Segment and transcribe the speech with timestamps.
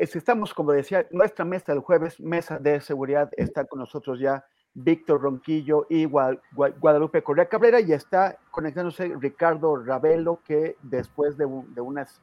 [0.00, 5.22] Estamos, como decía, nuestra mesa del jueves, mesa de seguridad, está con nosotros ya Víctor
[5.22, 12.20] Ronquillo y Guadalupe Correa Cabrera y está conectándose Ricardo Ravelo que después de, unas,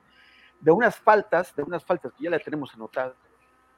[0.62, 3.14] de unas faltas, de unas faltas que ya le tenemos anotadas,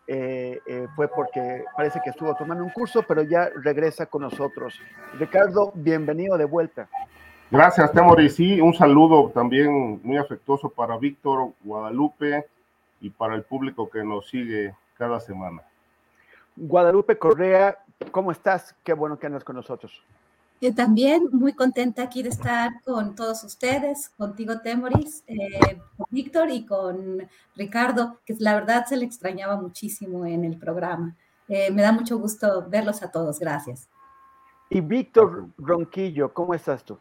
[0.05, 4.79] eh, eh, fue porque parece que estuvo tomando un curso, pero ya regresa con nosotros.
[5.19, 6.87] Ricardo, bienvenido de vuelta.
[7.49, 8.35] Gracias, Temoris.
[8.35, 12.45] Sí, un saludo también muy afectuoso para Víctor, Guadalupe
[13.01, 15.61] y para el público que nos sigue cada semana.
[16.55, 17.77] Guadalupe Correa,
[18.11, 18.75] ¿cómo estás?
[18.83, 20.01] Qué bueno que andas con nosotros.
[20.59, 26.49] Yo también muy contenta aquí de estar con todos ustedes, contigo Temoris, eh, con Víctor
[26.49, 31.15] y con Ricardo, que la verdad se le extrañaba muchísimo en el programa.
[31.47, 33.87] Eh, me da mucho gusto verlos a todos, gracias.
[34.71, 36.97] Y Víctor Ronquillo, ¿cómo estás tú?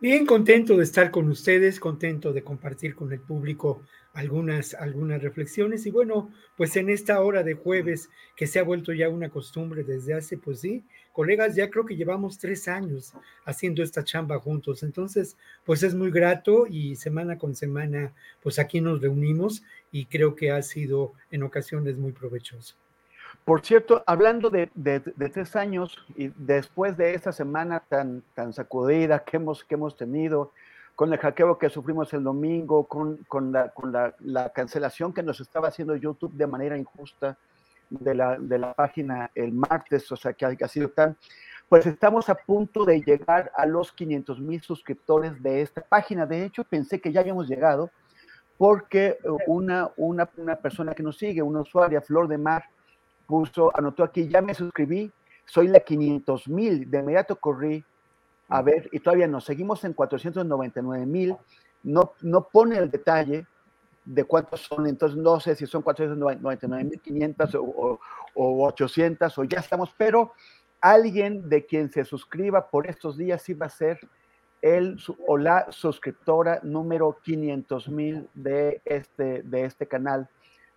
[0.00, 3.82] Bien, contento de estar con ustedes, contento de compartir con el público
[4.12, 5.86] algunas, algunas reflexiones.
[5.86, 9.82] Y bueno, pues en esta hora de jueves, que se ha vuelto ya una costumbre
[9.82, 13.14] desde hace, pues sí, colegas, ya creo que llevamos tres años
[13.44, 14.82] haciendo esta chamba juntos.
[14.82, 20.34] Entonces, pues es muy grato y semana con semana, pues aquí nos reunimos y creo
[20.36, 22.76] que ha sido en ocasiones muy provechoso.
[23.44, 24.70] Por cierto, hablando de,
[25.32, 30.52] tres años y después de esta semana tan, tan sacudida que hemos, que hemos tenido,
[30.94, 35.22] con el hackeo que sufrimos el domingo, con, con, la, con la, la, cancelación que
[35.22, 37.36] nos estaba haciendo YouTube de manera injusta
[37.90, 41.16] de la, de la página el martes, o sea, que ha, sido tan,
[41.68, 46.24] pues estamos a punto de llegar a los 500 mil suscriptores de esta página.
[46.24, 47.90] De hecho, pensé que ya habíamos llegado
[48.56, 52.64] porque una, una, una persona que nos sigue, una usuaria, Flor de Mar,
[53.26, 55.10] puso, anotó aquí, ya me suscribí,
[55.44, 57.84] soy la 500 mil, de inmediato corrí
[58.48, 61.36] a ver, y todavía nos seguimos en 499 mil,
[61.82, 63.46] no, no pone el detalle
[64.04, 67.98] de cuántos son, entonces no sé si son 499 mil 500 o,
[68.34, 70.32] o, 800 o ya estamos, pero
[70.80, 73.98] alguien de quien se suscriba por estos días sí va a ser
[74.60, 80.28] el o la suscriptora número 500 mil de este, de este canal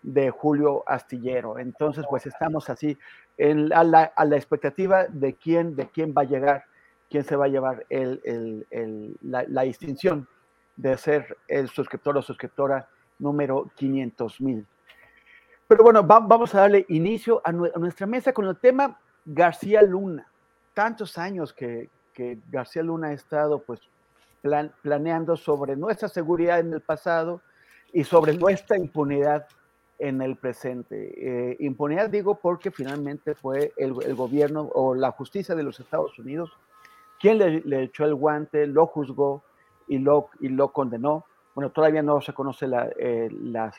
[0.02, 1.60] de Julio Astillero.
[1.60, 2.98] Entonces, pues estamos así
[3.38, 6.66] en, a, la, expectativa de quién, de quién va a llegar
[7.10, 10.28] quién se va a llevar la, distinción
[10.76, 12.88] de ser el suscriptor o suscriptora
[13.20, 14.68] número 500 mil.
[15.68, 20.28] Pero bueno, vamos a darle inicio a, nuestra mesa con el tema García Luna.
[20.74, 21.90] Tantos años que,
[22.50, 23.80] García Luna ha estado pues
[24.82, 27.42] planeando sobre nuestra seguridad en el pasado
[27.94, 29.46] y sobre nuestra impunidad
[30.00, 31.52] en el presente.
[31.52, 36.52] Eh, impunidad digo porque finalmente fue el, gobierno o la justicia de los Estados Unidos
[37.20, 39.44] ¿Quién le, echó el guante, lo juzgó
[39.88, 41.26] y lo, y lo condenó?
[41.56, 43.30] Bueno, todavía no se conoce la, eh,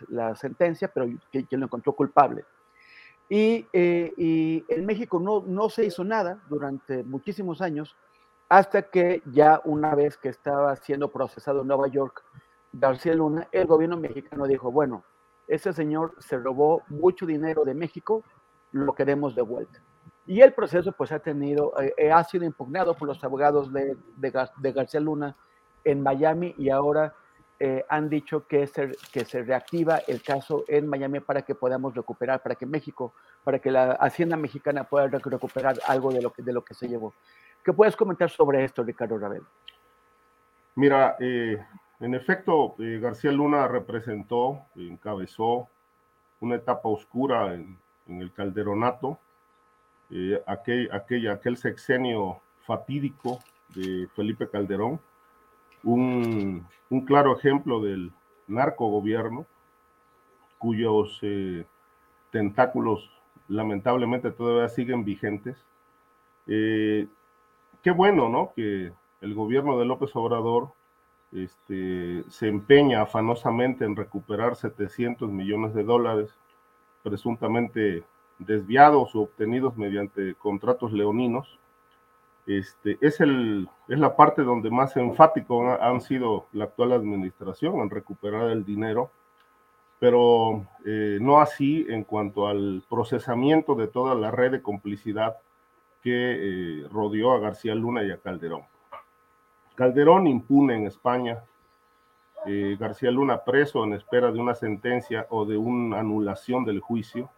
[0.08, 2.44] la, sentencia, pero quien lo encontró culpable.
[3.28, 7.94] Y, eh, y, en México no, no se hizo nada durante muchísimos años,
[8.48, 12.24] hasta que ya una vez que estaba siendo procesado en Nueva York,
[12.72, 15.04] García Luna, el gobierno mexicano dijo, bueno,
[15.48, 18.22] ese señor se robó mucho dinero de México,
[18.72, 19.80] lo queremos de vuelta.
[20.26, 23.96] Y el proceso pues ha tenido, eh, eh, ha sido impugnado por los abogados de,
[24.16, 25.34] de, García Luna
[25.84, 27.14] en Miami y ahora
[27.58, 31.94] eh, han dicho que se, que se reactiva el caso en Miami para que podamos
[31.94, 36.42] recuperar, para que México, para que la Hacienda mexicana pueda recuperar algo de lo que,
[36.42, 37.14] de lo que se llevó.
[37.64, 39.42] ¿Qué puedes comentar sobre esto, Ricardo Ravel?
[40.74, 41.16] Mira,
[42.00, 45.68] en efecto, García Luna representó, encabezó
[46.40, 49.18] una etapa oscura en el calderonato,
[50.10, 53.40] eh, aquel, aquel, aquel sexenio fatídico
[53.74, 55.00] de Felipe Calderón,
[55.84, 58.12] un, un claro ejemplo del
[58.46, 59.44] narcogobierno,
[60.58, 61.66] cuyos eh,
[62.30, 63.10] tentáculos
[63.48, 65.56] lamentablemente todavía siguen vigentes.
[66.46, 67.06] Eh,
[67.82, 68.52] qué bueno, ¿no?
[68.56, 70.72] Que el gobierno de López Obrador
[71.32, 76.34] este, se empeña afanosamente en recuperar 700 millones de dólares
[77.02, 78.04] presuntamente
[78.38, 81.58] desviados o obtenidos mediante contratos leoninos.
[82.46, 87.90] Este, es, el, es la parte donde más enfático han sido la actual administración en
[87.90, 89.10] recuperar el dinero,
[89.98, 95.36] pero eh, no así en cuanto al procesamiento de toda la red de complicidad
[96.02, 96.12] que
[96.82, 98.62] eh, rodeó a García Luna y a Calderón.
[99.78, 101.38] Calderón impune en España,
[102.46, 107.30] eh, García Luna preso en espera de una sentencia o de una anulación del juicio,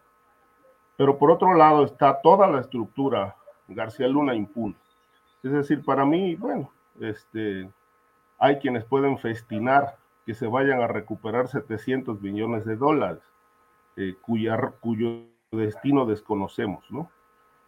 [0.97, 3.35] pero por otro lado está toda la estructura
[3.67, 4.73] García Luna impune.
[5.43, 7.69] Es decir, para mí, bueno, este,
[8.39, 13.21] hay quienes pueden festinar que se vayan a recuperar 700 millones de dólares,
[13.97, 17.07] eh, cuyo destino desconocemos, ¿no?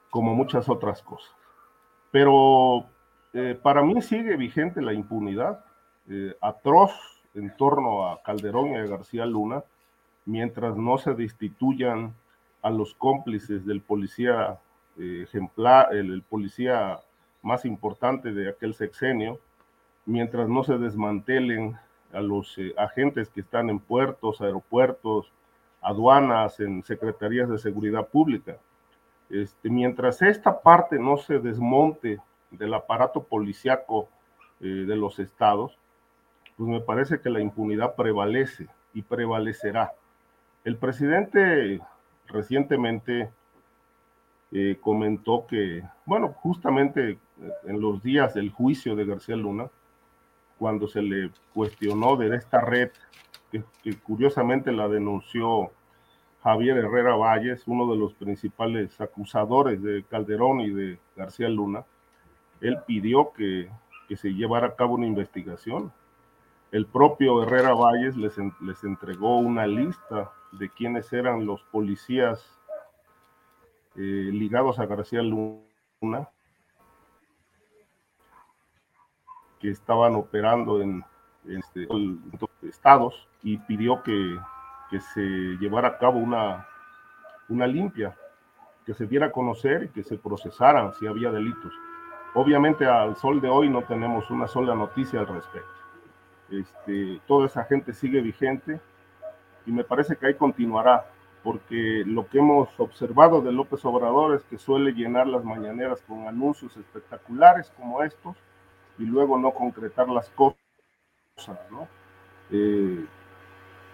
[0.10, 1.36] Como muchas otras cosas.
[2.10, 2.88] Pero
[3.34, 5.66] eh, para mí sigue vigente la impunidad
[6.08, 6.92] eh, atroz
[7.34, 9.64] en torno a Calderón y a García Luna,
[10.26, 12.14] mientras no se destituyan
[12.62, 14.60] a los cómplices del policía
[15.00, 17.00] eh, ejemplar, el, policía
[17.42, 19.40] más importante de aquel sexenio,
[20.06, 21.76] mientras no se desmantelen
[22.14, 25.32] a los agentes que están en puertos, aeropuertos,
[25.82, 28.58] aduanas, en secretarías de seguridad pública.
[29.30, 32.20] Este, mientras esta parte no se desmonte
[32.58, 34.10] del aparato policiaco
[34.62, 35.78] eh, de los estados,
[36.58, 39.94] pues me parece que la impunidad prevalece y prevalecerá.
[40.64, 41.82] El presidente
[42.28, 43.30] recientemente
[44.52, 47.18] eh, comentó que, bueno, justamente eh,
[47.66, 49.70] en los días del juicio de García Luna,
[50.60, 52.92] cuando se le cuestionó de esta red,
[53.52, 55.72] que, que curiosamente la denunció
[56.44, 61.86] Javier Herrera Valles, uno de los principales acusadores de Calderón y de García Luna,
[62.64, 63.70] él pidió que,
[64.16, 65.92] se llevara a cabo una investigación.
[66.72, 72.60] El propio Herrera Valles les, les entregó una lista de quiénes eran los policías
[73.96, 76.30] eh, ligados a García Luna
[79.60, 81.04] que estaban operando en,
[81.48, 81.88] este,
[82.62, 84.38] estados y pidió que,
[84.92, 85.22] que, se
[85.60, 86.68] llevara a cabo una,
[87.50, 88.16] una limpia,
[88.86, 91.74] que se diera a conocer y que se procesaran si había delitos.
[92.36, 95.70] Obviamente al sol de hoy no tenemos una sola noticia al respecto.
[96.50, 98.80] Este, toda esa gente sigue vigente
[99.66, 101.06] y me parece que ahí continuará,
[101.44, 106.28] porque lo que hemos observado de López Obrador es que suele llenar las mañaneras con
[106.28, 108.36] anuncios espectaculares como estos
[108.98, 110.58] y luego no concretar las cosas,
[111.70, 111.88] ¿no?
[112.52, 113.06] Eh,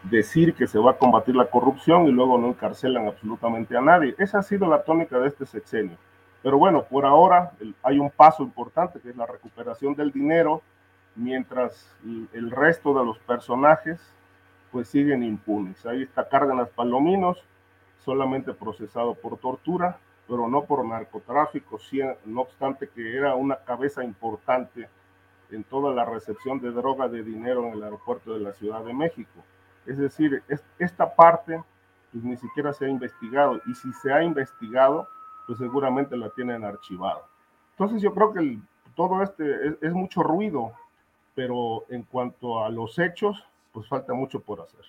[0.04, 4.16] decir que se va a combatir la corrupción y luego no encarcelan absolutamente a nadie.
[4.18, 5.98] Esa ha sido la tónica de este sexenio
[6.42, 7.52] pero bueno, por ahora
[7.84, 10.62] hay un paso importante que es la recuperación del dinero,
[11.16, 11.96] mientras
[12.34, 14.00] el resto de los personajes
[14.72, 15.86] pues siguen impunes.
[15.86, 17.44] Ahí está Cárdenas Palominos,
[18.06, 19.98] solamente procesado por tortura,
[20.28, 21.80] pero no por narcotráfico,
[22.26, 24.88] no obstante que era una cabeza importante
[25.52, 28.94] en toda la recepción de droga de dinero en el aeropuerto de la Ciudad de
[28.94, 29.44] México.
[29.88, 30.44] Es decir,
[30.78, 31.62] esta parte
[32.12, 35.10] pues, ni siquiera se ha investigado y si se ha investigado,
[35.50, 37.24] pues seguramente la tienen archivada.
[37.72, 38.60] Entonces yo creo que
[38.94, 40.74] todo este es, mucho ruido,
[41.34, 44.82] pero en cuanto a los hechos, pues falta mucho por hacer.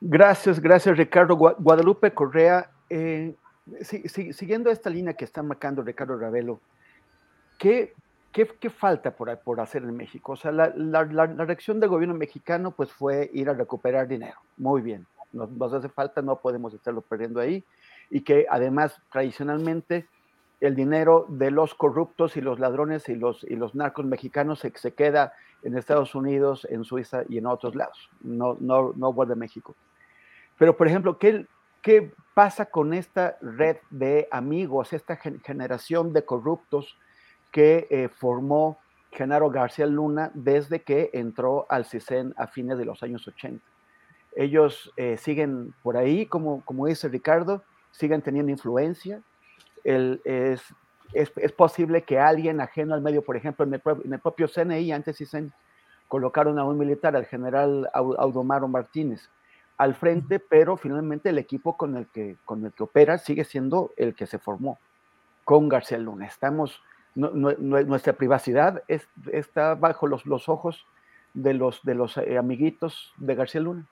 [0.00, 1.36] Gracias, gracias Ricardo.
[1.36, 3.36] Guadalupe Correa, eh,
[3.84, 6.58] siguiendo esta línea que está marcando Ricardo Ravelo,
[7.56, 7.94] ¿qué,
[8.32, 10.32] qué, falta por, por, hacer en México?
[10.32, 14.40] O sea, la, la, la, reacción del gobierno mexicano pues fue ir a recuperar dinero.
[14.56, 17.64] Muy bien, nos, nos hace falta, no podemos estarlo perdiendo ahí
[18.10, 20.06] y que además tradicionalmente
[20.60, 24.72] el dinero de los corruptos y los ladrones y los, y los narcos mexicanos se,
[24.76, 29.32] se queda en Estados Unidos, en Suiza y en otros lados, no, no, no vuelve
[29.32, 29.74] a México.
[30.58, 31.46] Pero, por ejemplo, ¿qué,
[31.82, 36.96] ¿qué pasa con esta red de amigos, esta generación de corruptos
[37.50, 38.78] que eh, formó
[39.10, 43.64] Genaro García Luna desde que entró al CISEN a fines de los años 80?
[44.36, 47.62] Ellos eh, siguen por ahí, como, como dice Ricardo,
[47.96, 49.20] siguen teniendo influencia.
[49.84, 50.62] El, es,
[51.12, 55.50] es, posible que alguien ajeno al medio, por ejemplo, en el, propio CNI, antes se
[56.08, 59.28] colocaron a un militar, al general Audomaro Martínez,
[59.76, 63.92] al frente, pero finalmente el equipo con el que, con el que opera sigue siendo
[63.96, 64.78] el que se formó
[65.44, 66.26] con García Luna.
[66.26, 66.80] Estamos,
[67.14, 68.82] nuestra privacidad
[69.32, 70.86] está bajo los, los, ojos
[71.32, 73.86] de los, de los eh, amiguitos de García Luna.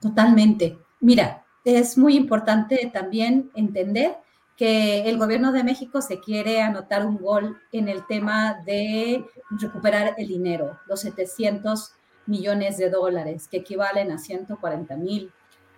[0.00, 0.78] Totalmente.
[1.00, 1.44] Mira,
[1.76, 4.16] es muy importante también entender
[4.56, 10.14] que el gobierno de México se quiere anotar un gol en el tema de recuperar
[10.16, 11.92] el dinero, los 700
[12.26, 15.30] millones de dólares, que equivalen a 140 mil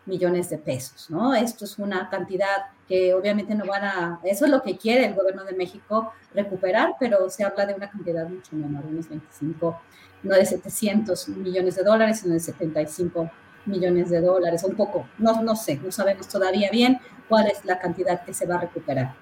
[0.06, 1.35] millones de pesos, ¿no?
[1.35, 5.14] Esto es una cantidad que obviamente no van a, eso es lo que quiere el
[5.14, 9.80] gobierno de México recuperar, pero se habla de una cantidad mucho menor, unos 25,
[10.23, 15.43] no de 700 millones de dólares, sino de 75 millones de dólares, un poco, no,
[15.43, 16.99] no sé, no sabemos todavía bien
[17.29, 19.14] cuál es la cantidad que se va a recuperar.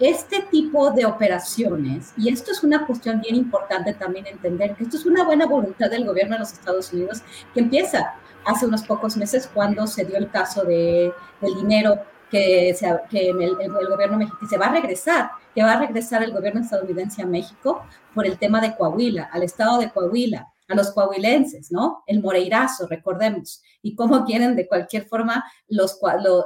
[0.00, 4.96] Este tipo de operaciones, y esto es una cuestión bien importante también entender, que esto
[4.96, 7.22] es una buena voluntad del gobierno de los Estados Unidos,
[7.52, 12.70] que empieza hace unos pocos meses cuando se dio el caso de, del dinero que
[12.70, 17.22] el, el, gobierno mexicano se va a regresar, que va a regresar el gobierno estadounidense
[17.22, 22.02] a México por el tema de Coahuila, al estado de Coahuila a los coahuilenses, ¿no?
[22.06, 25.98] El Moreirazo, recordemos, y cómo quieren de cualquier forma los,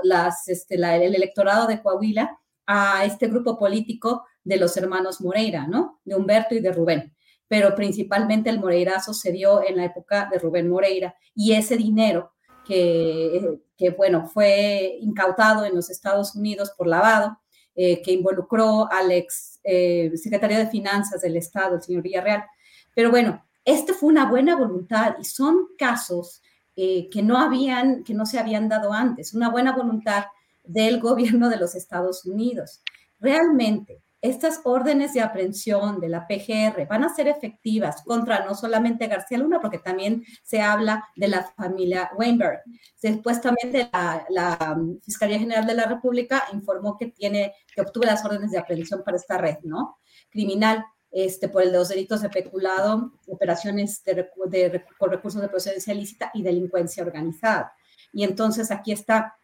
[0.02, 6.00] las, este, el electorado de Coahuila a este grupo político de los hermanos Moreira, ¿no?
[6.04, 7.14] De Humberto y de Rubén.
[7.46, 12.32] Pero principalmente el Moreirazo se dio en la época de Rubén Moreira y ese dinero
[12.66, 17.38] que, que bueno, fue incautado en los Estados Unidos por lavado,
[17.75, 22.44] eh, que involucró al ex eh, secretario de Finanzas del Estado, el señor Villarreal.
[22.92, 26.40] Pero bueno, este fue una buena voluntad y son casos
[26.75, 30.25] eh, que no habían, que no se habían dado antes, una buena voluntad
[30.64, 32.80] del gobierno de los Estados Unidos.
[33.20, 39.06] Realmente, estas órdenes de aprehensión de la PGR van a ser efectivas contra no solamente
[39.06, 42.62] García Luna, porque también se habla de la familia Weinberg.
[42.96, 48.50] Supuestamente la, la Fiscalía General de la República informó que tiene, que obtuvo las órdenes
[48.50, 49.98] de aprehensión para esta red, ¿no?
[50.30, 50.84] Criminal
[51.25, 55.92] este, por el de los delitos de peculado, operaciones de, de, con recursos de procedencia
[55.92, 57.72] ilícita y delincuencia organizada.
[58.12, 59.34] Y entonces aquí está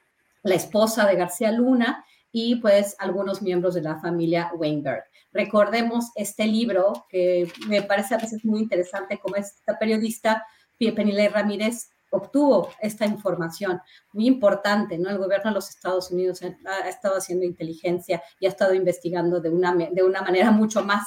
[0.44, 5.04] la esposa de García Luna y pues algunos miembros de la familia Weinberg.
[5.32, 10.46] Recordemos este libro que me parece a veces muy interesante como esta periodista
[10.78, 13.80] Penilei Ramírez obtuvo esta información
[14.12, 15.10] muy importante, ¿no?
[15.10, 19.40] El gobierno de los Estados Unidos ha, ha, estado haciendo inteligencia y ha estado investigando
[19.40, 21.04] de una, de una manera mucho más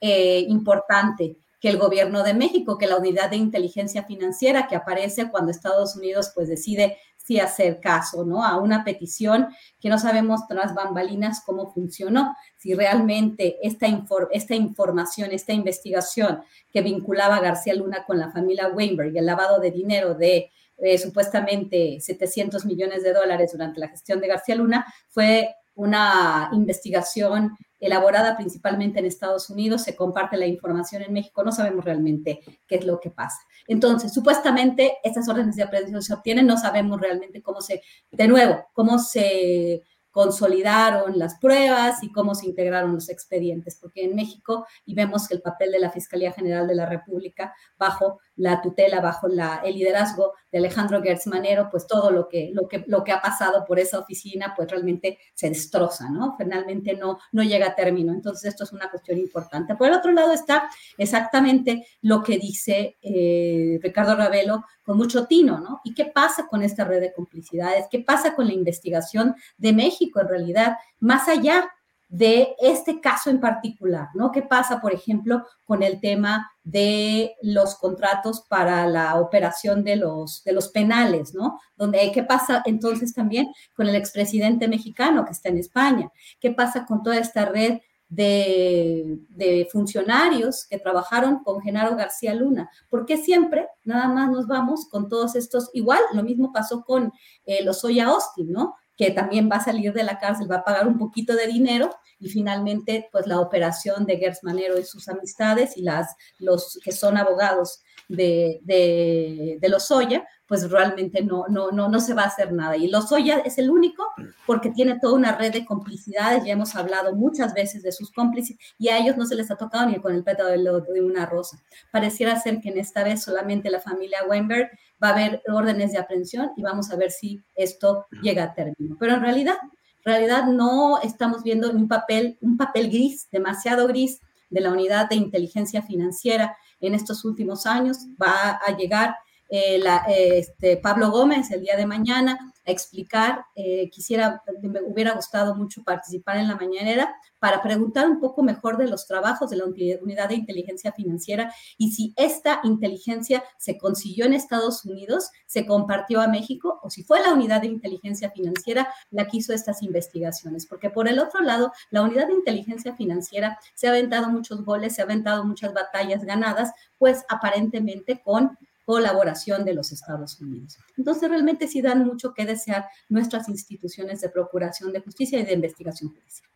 [0.00, 5.30] eh, importante que el gobierno de México, que la unidad de inteligencia financiera que aparece
[5.30, 8.44] cuando Estados Unidos pues decide si hacer caso, ¿no?
[8.44, 9.48] A una petición
[9.80, 13.86] que no sabemos tras bambalinas cómo funcionó, si realmente esta,
[14.30, 19.26] esta información, esta investigación que vinculaba a García Luna con la familia Weinberg y el
[19.26, 24.54] lavado de dinero de eh, supuestamente 700 millones de dólares durante la gestión de García
[24.54, 31.44] Luna fue una investigación elaborada principalmente en Estados Unidos, se comparte la información en México,
[31.44, 33.38] no sabemos realmente qué es lo que pasa.
[33.66, 38.66] Entonces, supuestamente estas órdenes de aprehensión se obtienen, no sabemos realmente cómo se, de nuevo,
[38.72, 39.82] cómo se
[40.16, 45.34] consolidaron las pruebas y cómo se integraron los expedientes, porque en México, y vemos que
[45.34, 49.74] el papel de la Fiscalía General de la República, bajo la tutela, bajo la, el
[49.74, 53.78] liderazgo Alejandro Gertz Manero, pues todo lo que, lo, que, lo que ha pasado por
[53.78, 56.34] esa oficina, pues realmente se destroza, ¿no?
[56.36, 58.12] Finalmente no, no llega a término.
[58.12, 59.74] Entonces, esto es una cuestión importante.
[59.74, 65.58] Por el otro lado está exactamente lo que dice eh, Ricardo Ravelo con mucho tino,
[65.58, 65.80] ¿no?
[65.84, 67.86] ¿Y qué pasa con esta red de complicidades?
[67.90, 70.76] ¿Qué pasa con la investigación de México en realidad?
[71.00, 71.68] Más allá
[72.08, 74.30] de este caso en particular, ¿no?
[74.30, 80.44] ¿Qué pasa, por ejemplo, con el tema de los contratos para la operación de los,
[80.44, 81.58] de los penales, ¿no?
[81.76, 86.10] Donde, ¿Qué pasa entonces también con el expresidente mexicano que está en España?
[86.40, 92.70] ¿Qué pasa con toda esta red de, de, funcionarios que trabajaron con Genaro García Luna.
[92.88, 95.70] porque siempre nada más nos vamos con todos estos?
[95.72, 97.12] Igual, lo mismo pasó con
[97.46, 98.76] eh, los Oya Austin, ¿no?
[98.96, 101.90] Que también va a salir de la cárcel, va a pagar un poquito de dinero
[102.18, 106.92] y finalmente, pues la operación de Gers Manero y sus amistades y las, los que
[106.92, 112.28] son abogados de, de, de Lozoya, pues realmente no, no, no, no se va a
[112.28, 112.76] hacer nada.
[112.76, 114.04] Y Lozoya es el único
[114.46, 118.56] porque tiene toda una red de complicidades, ya hemos hablado muchas veces de sus cómplices
[118.78, 121.26] y a ellos no se les ha tocado ni con el pétalo de, de una
[121.26, 121.58] rosa.
[121.90, 124.70] Pareciera ser que en esta vez solamente la familia Weinberg
[125.02, 128.96] va a haber órdenes de aprehensión y vamos a ver si esto llega a término.
[128.98, 134.20] Pero en realidad, en realidad no estamos viendo un papel, un papel gris, demasiado gris
[134.50, 137.98] de la unidad de inteligencia financiera en estos últimos años.
[138.20, 139.16] Va a llegar
[139.48, 143.44] eh, este, Pablo Gómez el día de mañana a explicar.
[143.54, 148.76] Eh, quisiera, me hubiera gustado mucho participar en la mañanera para preguntar un poco mejor
[148.76, 154.24] de los trabajos de la unidad de inteligencia financiera y si esta inteligencia se consiguió
[154.24, 158.92] en Estados Unidos, se compartió a México o si fue la unidad de inteligencia financiera
[159.10, 160.66] la que hizo estas investigaciones.
[160.66, 164.94] Porque por el otro lado, la unidad de inteligencia financiera se ha aventado muchos goles,
[164.94, 170.78] se ha aventado muchas batallas ganadas, pues aparentemente con colaboración de los Estados Unidos.
[170.96, 175.52] Entonces, realmente sí dan mucho que desear nuestras instituciones de procuración de justicia y de
[175.52, 176.48] investigación judicial.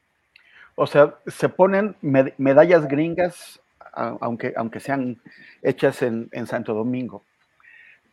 [0.77, 3.61] O sea, se ponen medallas gringas,
[3.93, 5.21] aunque, aunque sean
[5.61, 7.25] hechas en, Santo Domingo.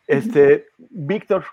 [0.08, 1.46] Este, Víctor,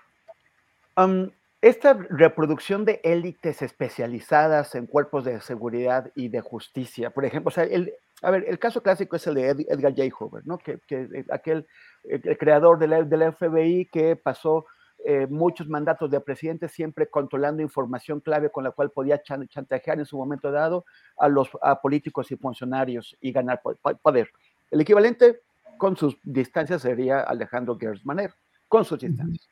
[1.61, 7.51] esta reproducción de élites especializadas en cuerpos de seguridad y de justicia, por ejemplo, o
[7.51, 10.03] sea, el, a ver, el caso clásico es el de Edgar J.
[10.17, 10.57] Hoover, ¿no?
[10.57, 11.67] Que, que aquel
[12.09, 14.65] el creador de la, FBI que pasó
[15.03, 20.05] eh, muchos mandatos de presidente siempre controlando información clave con la cual podía chantajear en
[20.05, 20.85] su momento dado
[21.17, 21.49] a los
[21.81, 23.61] políticos y funcionarios y ganar
[24.01, 24.29] poder.
[24.71, 25.41] El equivalente
[25.77, 28.33] con sus distancias sería Alejandro Gersmaner,
[28.67, 29.49] con sus distancias.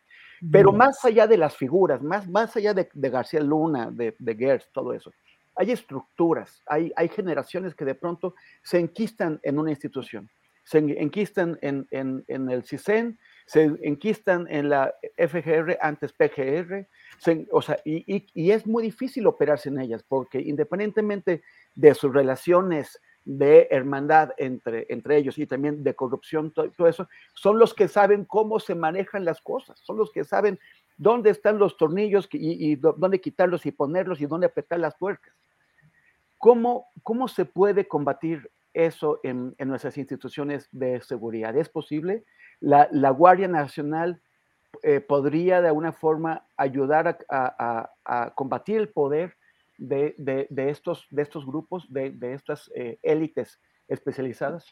[0.51, 4.69] Pero más allá de las figuras, más, más allá de, García Luna, de, de Gers,
[4.73, 5.11] todo eso,
[5.55, 10.29] hay estructuras, hay, hay generaciones que de pronto se enquistan en una institución
[10.63, 11.87] se enquistan en,
[12.27, 16.87] el CISEN, se enquistan en la FGR, antes PGR,
[17.51, 21.43] o sea, y, es muy difícil operarse en ellas, porque independientemente
[21.75, 27.07] de sus relaciones de hermandad entre, entre ellos y también de corrupción, todo, todo, eso,
[27.33, 30.59] son los que saben cómo se manejan las cosas, son los que saben
[30.97, 35.33] dónde están los tornillos y, dónde quitarlos y ponerlos y dónde apretar las tuercas.
[36.37, 41.55] ¿Cómo, ¿Cómo se puede combatir eso en, nuestras instituciones de seguridad.
[41.57, 42.23] ¿Es posible?
[42.59, 44.21] La, Guardia Nacional
[44.81, 49.35] eh, podría de alguna forma ayudar a, combatir el poder
[49.77, 54.65] de, estos, de estos grupos, de, estas eh, élites especializadas?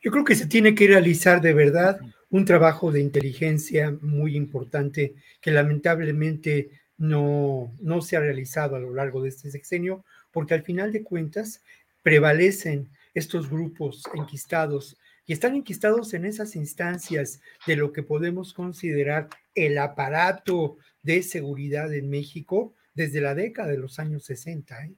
[0.00, 5.14] Yo creo que se tiene que realizar de verdad un trabajo de inteligencia muy importante
[5.40, 10.62] que lamentablemente no, no se ha realizado a lo largo de este sexenio, porque al
[10.62, 11.62] final de cuentas
[12.02, 14.96] prevalecen estos grupos enquistados
[15.28, 21.92] y están enquistados en esas instancias de lo que podemos considerar el aparato de seguridad
[21.92, 24.86] en México desde la década de los años 60.
[24.86, 24.94] ¿eh?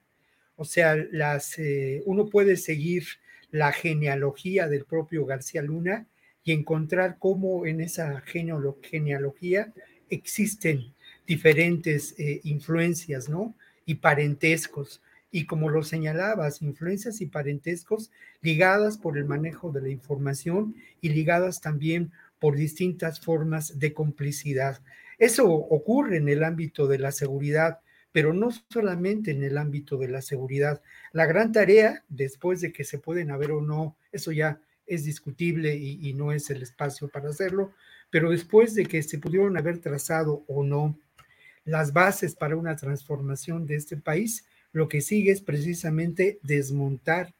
[0.55, 3.05] O sea, las, eh, uno puede seguir
[3.51, 6.07] la genealogía del propio García Luna
[6.45, 9.73] y encontrar cómo en esa genealogía
[10.09, 10.95] existen
[11.27, 13.55] diferentes eh, influencias, ¿no?
[13.85, 19.89] Y parentescos y como lo señalabas, influencias y parentescos ligadas por el manejo de la
[19.89, 24.81] información y ligadas también por distintas formas de complicidad.
[25.19, 27.81] Eso ocurre en el ámbito de la seguridad,
[28.13, 30.83] pero no solamente en el ámbito de la seguridad.
[31.13, 35.77] La gran tarea, después de que se pueden haber o no, eso ya es discutible
[35.77, 37.73] y, y no es el espacio para hacerlo,
[38.11, 40.99] pero después de que se pudieron haber trazado o no
[41.65, 47.35] las bases para una transformación de este país, lo que sigue es precisamente desmontar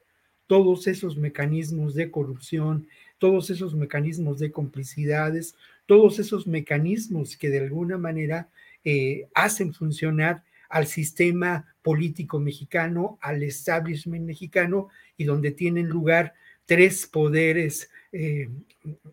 [0.47, 2.89] todos esos mecanismos de corrupción,
[3.19, 5.55] todos esos mecanismos de complicidades,
[5.87, 8.49] todos esos mecanismos que de alguna manera
[8.85, 16.35] eh, hacen funcionar al sistema político mexicano, al establishment mexicano, y donde tienen lugar
[16.67, 18.49] tres poderes eh,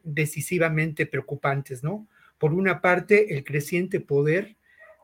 [0.04, 2.08] decisivamente preocupantes, ¿no?
[2.38, 4.56] Por una parte, el creciente poder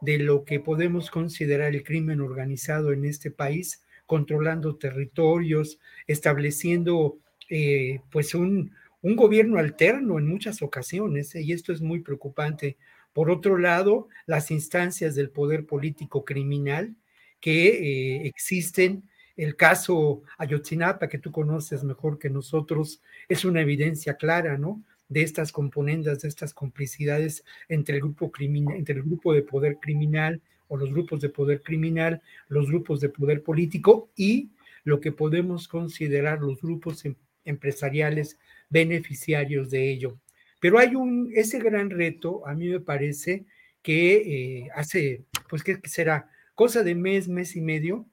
[0.03, 8.01] de lo que podemos considerar el crimen organizado en este país, controlando territorios, estableciendo eh,
[8.11, 12.77] pues un, gobierno alterno en muchas ocasiones, y esto es muy preocupante.
[13.13, 16.95] Por otro lado, las instancias del poder político criminal
[17.39, 24.15] que eh, existen, el caso Ayotzinapa, que tú conoces mejor que nosotros, es una evidencia
[24.15, 24.83] clara, ¿no?
[25.13, 29.77] De estas componentes, de estas complicidades entre el grupo criminal, entre el grupo de poder
[29.79, 34.49] criminal o los grupos de poder criminal, los grupos de poder político y
[34.83, 40.17] lo que podemos considerar los grupos em, empresariales beneficiarios de ello.
[40.59, 43.45] Pero hay un, ese gran reto, a mí me parece
[43.83, 48.07] que eh, hace, pues que será cosa de mes, mes y medio,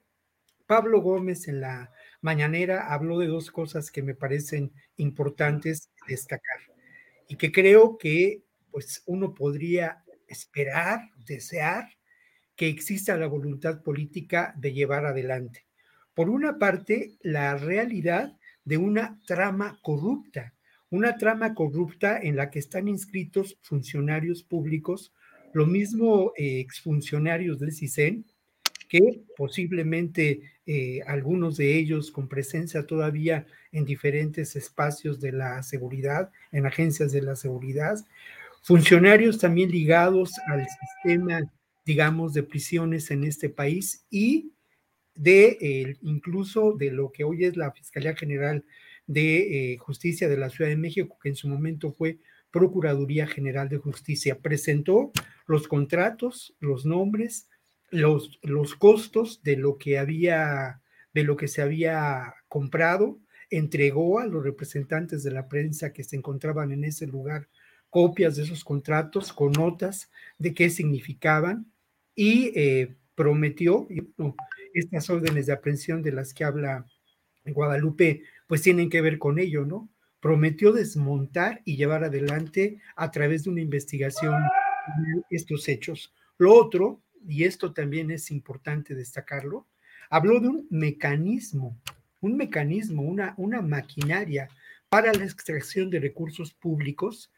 [0.66, 6.69] Pablo Gómez en la mañanera habló de dos cosas que me parecen importantes destacar
[7.30, 11.88] y que creo que pues uno podría esperar, desear
[12.56, 15.64] que exista la voluntad política de llevar adelante.
[16.12, 20.54] Por una parte, la realidad de una trama corrupta,
[20.90, 25.14] una trama corrupta en la que están inscritos funcionarios públicos,
[25.52, 28.26] lo mismo eh, exfuncionarios del CISEN,
[28.90, 36.30] que posiblemente eh, algunos de ellos con presencia todavía en diferentes espacios de la seguridad,
[36.50, 37.96] en agencias de la seguridad,
[38.62, 41.40] funcionarios también ligados al sistema,
[41.86, 44.52] digamos, de prisiones en este país y
[45.14, 48.64] de eh, incluso de lo que hoy es la Fiscalía General
[49.06, 52.18] de eh, Justicia de la Ciudad de México, que en su momento fue
[52.50, 54.40] Procuraduría General de Justicia.
[54.40, 55.12] Presentó
[55.46, 57.48] los contratos, los nombres,
[57.90, 60.80] los, los costos de lo que había,
[61.12, 66.16] de lo que se había comprado, entregó a los representantes de la prensa que se
[66.16, 67.48] encontraban en ese lugar
[67.90, 71.72] copias de esos contratos con notas de qué significaban
[72.14, 73.88] y eh, prometió,
[74.72, 76.86] estas órdenes de aprehensión de las que habla
[77.44, 79.90] Guadalupe, pues tienen que ver con ello, ¿no?
[80.20, 84.34] Prometió desmontar y llevar adelante a través de una investigación
[85.30, 86.14] estos hechos.
[86.38, 89.66] Lo otro, y esto también es importante destacarlo,
[90.08, 91.78] habló de un mecanismo,
[92.20, 94.48] un mecanismo, una, una maquinaria
[94.88, 97.30] para la extracción de recursos públicos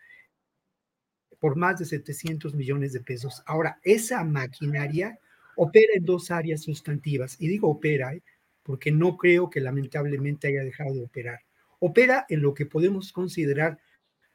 [1.39, 3.43] por más de 700 millones de pesos.
[3.47, 5.19] Ahora, esa maquinaria
[5.57, 8.23] opera en dos áreas sustantivas, y digo opera, ¿eh?
[8.63, 11.41] porque no creo que lamentablemente haya dejado de operar.
[11.81, 13.81] Opera en lo que podemos considerar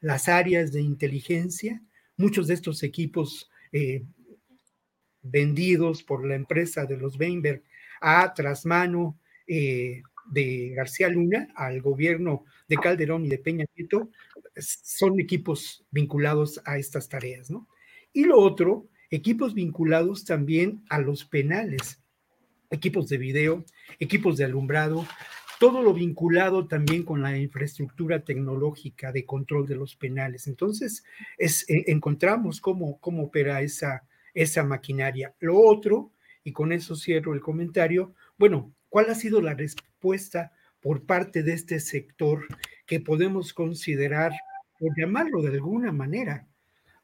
[0.02, 1.82] las áreas de inteligencia,
[2.18, 4.04] muchos de estos equipos eh,
[5.30, 7.64] vendidos por la empresa de los Weinberg
[8.02, 14.10] a trasmano eh, de García Luna al gobierno de Calderón y de Peña Nieto,
[14.60, 17.68] son equipos vinculados a estas tareas, ¿no?
[18.12, 22.02] Y lo otro, equipos vinculados también a los penales,
[22.70, 23.66] equipos de video,
[24.00, 25.06] equipos de alumbrado,
[25.60, 30.48] todo lo vinculado también con la infraestructura tecnológica de control de los penales.
[30.48, 31.04] Entonces,
[31.38, 34.04] es, eh, encontramos cómo, cómo opera esa,
[34.38, 35.34] esa maquinaria.
[35.40, 36.12] Lo otro,
[36.44, 41.54] y con eso cierro el comentario, bueno, ¿cuál ha sido la respuesta por parte de
[41.54, 42.46] este sector
[42.86, 44.32] que podemos considerar,
[44.80, 46.48] por llamarlo de alguna manera,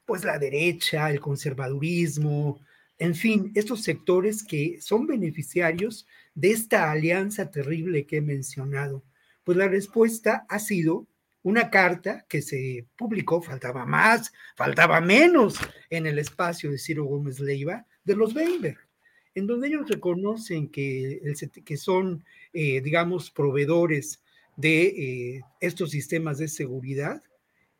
[0.06, 2.60] pues la derecha, el conservadurismo,
[2.98, 9.02] en fin, estos sectores que son beneficiarios de esta alianza terrible que he mencionado.
[9.42, 11.08] Pues la respuesta ha sido
[11.44, 15.58] una carta que se publicó, faltaba más, faltaba menos
[15.90, 18.78] en el espacio de Ciro Gómez Leiva, de los Weimberg,
[19.34, 21.20] en donde ellos reconocen que,
[21.64, 24.22] que son, eh, digamos, proveedores
[24.56, 27.22] de eh, estos sistemas de seguridad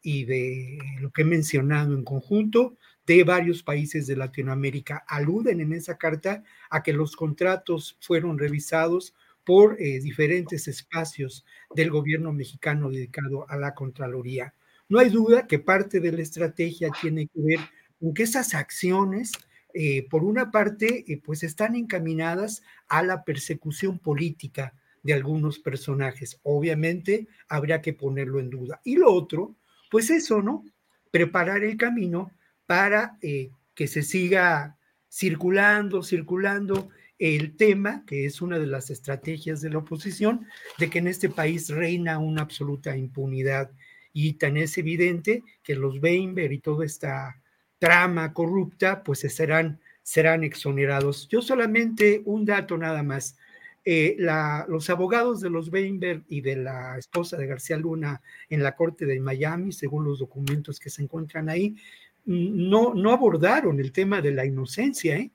[0.02, 5.04] y de lo que he mencionado en conjunto de varios países de Latinoamérica.
[5.08, 9.14] Aluden en esa carta a que los contratos fueron revisados
[9.44, 14.54] por eh, diferentes espacios del gobierno mexicano dedicado a la Contraloría.
[14.88, 17.58] No hay duda que parte de la estrategia tiene que ver
[18.00, 19.32] con que esas acciones,
[19.72, 26.38] eh, por una parte, eh, pues están encaminadas a la persecución política de algunos personajes.
[26.42, 28.80] Obviamente habría que ponerlo en duda.
[28.84, 29.56] Y lo otro,
[29.90, 30.64] pues eso, ¿no?
[31.10, 32.32] Preparar el camino
[32.66, 34.78] para que se siga
[35.10, 40.46] circulando, circulando el tema, que es una de las estrategias de la oposición,
[40.78, 43.70] de que en este país reina una absoluta impunidad.
[44.12, 47.40] Y tan es evidente que los Weinberg y toda esta
[47.78, 51.28] trama corrupta, pues serán, serán exonerados.
[51.28, 53.36] Yo solamente un dato nada más.
[53.86, 54.16] Eh,
[54.68, 59.04] los abogados de los Weinberg y de la esposa de García Luna en la corte
[59.04, 61.76] de Miami, según los documentos que se encuentran ahí,
[62.24, 65.30] no, no abordaron el tema de la inocencia, ¿eh?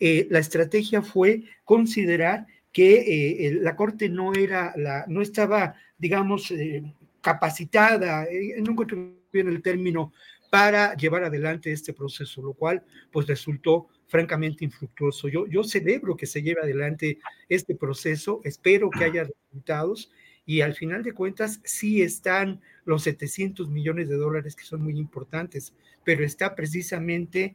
[0.00, 6.50] Eh, la estrategia fue considerar que eh, la Corte no era la, no estaba, digamos,
[6.50, 6.82] eh,
[7.20, 8.26] capacitada,
[8.58, 10.12] no encuentro bien el término,
[10.50, 15.28] para llevar adelante este proceso, lo cual pues resultó francamente infructuoso.
[15.28, 20.10] Yo, yo celebro que se lleve adelante este proceso, espero que haya resultados
[20.46, 24.98] y al final de cuentas sí están los 700 millones de dólares que son muy
[24.98, 27.54] importantes, pero está precisamente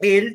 [0.00, 0.34] el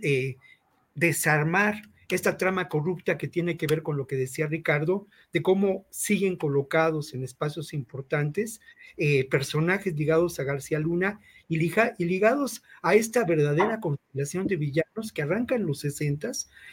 [0.96, 1.82] desarmar
[2.14, 6.36] esta trama corrupta que tiene que ver con lo que decía Ricardo, de cómo siguen
[6.36, 8.62] colocados en espacios importantes
[8.98, 15.22] eh, personajes ligados a García Luna y, ligados a esta verdadera constelación de villanos que
[15.22, 16.32] arranca en los 60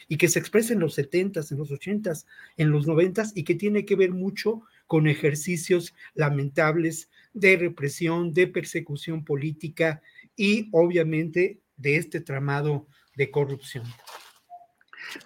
[0.09, 2.12] y que se expresa en los 70 en los 80
[2.56, 8.46] en los 90 y que tiene que ver mucho con ejercicios lamentables de represión, de
[8.46, 10.02] persecución política
[10.37, 12.87] y obviamente de este tramado
[13.28, 13.85] corrupción.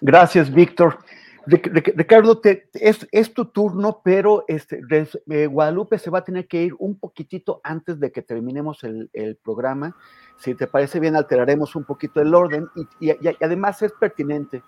[0.01, 0.97] Gracias, Víctor.
[1.47, 2.41] Ricardo,
[2.73, 4.81] es, tu turno, pero este,
[5.29, 9.37] eh, Guadalupe se va a tener que ir un poquitito antes de que terminemos el,
[9.43, 9.95] programa.
[10.37, 12.67] Si te parece bien, alteraremos un poquito el orden
[12.99, 13.11] y,
[13.43, 14.63] además es pertinente.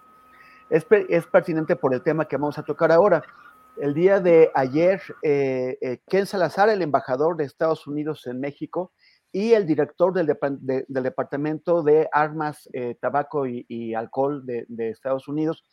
[0.70, 0.86] Es,
[1.26, 3.24] pertinente por el tema que vamos a tocar ahora.
[3.78, 8.92] El día de ayer, eh, eh, Ken Salazar, el embajador de Estados Unidos en México,
[9.32, 10.28] y el director del,
[10.88, 15.63] Departamento de Armas, Tabaco y, Alcohol de, de Estados Unidos,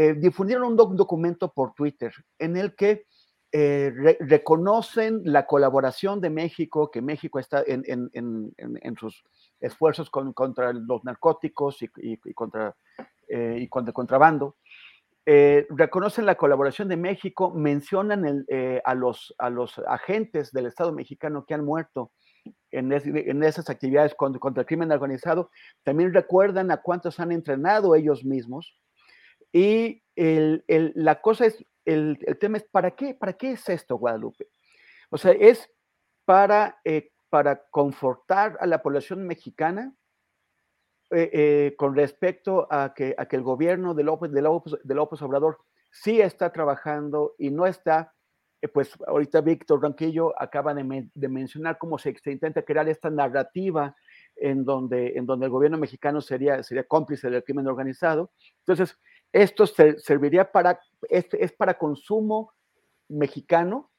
[0.00, 3.06] eh, difundieron un documento por Twitter en el que
[3.50, 7.82] eh, reconocen la colaboración de México, que México está en,
[8.96, 9.24] sus
[9.58, 12.76] esfuerzos contra los narcóticos y, contra,
[13.26, 14.54] eh, contra el contrabando.
[15.26, 18.44] reconocen la colaboración de México, mencionan
[18.84, 22.12] a los agentes del Estado mexicano que han muerto
[22.70, 25.50] en, esas actividades contra, contra, el crimen organizado.
[25.82, 28.78] También recuerdan a cuántos han entrenado ellos mismos
[29.52, 33.14] y la cosa es, el, tema es, ¿para qué?
[33.14, 34.48] ¿Para qué es esto, Guadalupe?
[35.10, 35.70] O sea, es
[36.24, 39.94] para, eh, para confortar a la población mexicana
[41.10, 44.94] eh, eh, con respecto a que, a que el gobierno de López, de, López, de
[44.94, 45.58] López Obrador
[45.90, 48.14] sí está trabajando y no está,
[48.66, 53.94] pues ahorita Víctor Ranquillo acaba de, mencionar cómo se, intenta crear esta narrativa
[54.34, 58.32] en donde, el gobierno mexicano sería, cómplice del crimen organizado.
[58.60, 58.98] Entonces,
[59.32, 62.52] esto serviría para, es para consumo
[63.08, 63.90] mexicano,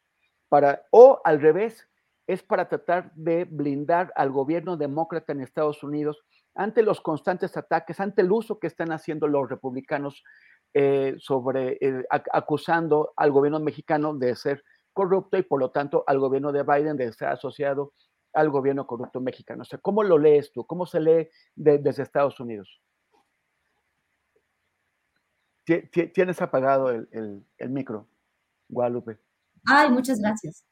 [0.50, 1.88] para, o al revés,
[2.28, 8.00] es para tratar de blindar al gobierno demócrata en Estados Unidos ante los constantes ataques,
[8.00, 10.24] ante el uso que están haciendo los republicanos
[10.74, 16.20] eh, sobre, eh, acusando al gobierno mexicano de ser corrupto y por lo tanto al
[16.20, 17.94] gobierno de Biden de estar asociado
[18.34, 19.64] al gobierno corrupto mexicano.
[19.64, 20.66] O sea, ¿cómo lo lees tú?
[20.66, 22.82] ¿Cómo se lee desde Estados Unidos?
[26.14, 28.08] Tienes apagado el, micro,
[28.68, 29.20] Guadalupe.
[29.66, 30.66] Ay, muchas gracias.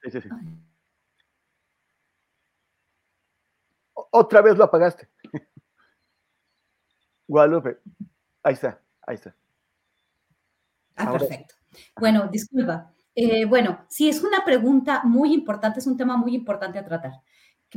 [3.94, 5.08] Otra vez lo apagaste.
[7.28, 7.78] Guadalupe,
[8.42, 9.36] ahí está, ahí está.
[10.98, 11.56] Ah, perfecto.
[12.00, 12.94] Bueno, disculpa.
[13.16, 17.14] Eh, bueno, sí, es una pregunta muy importante, es un tema muy importante a tratar.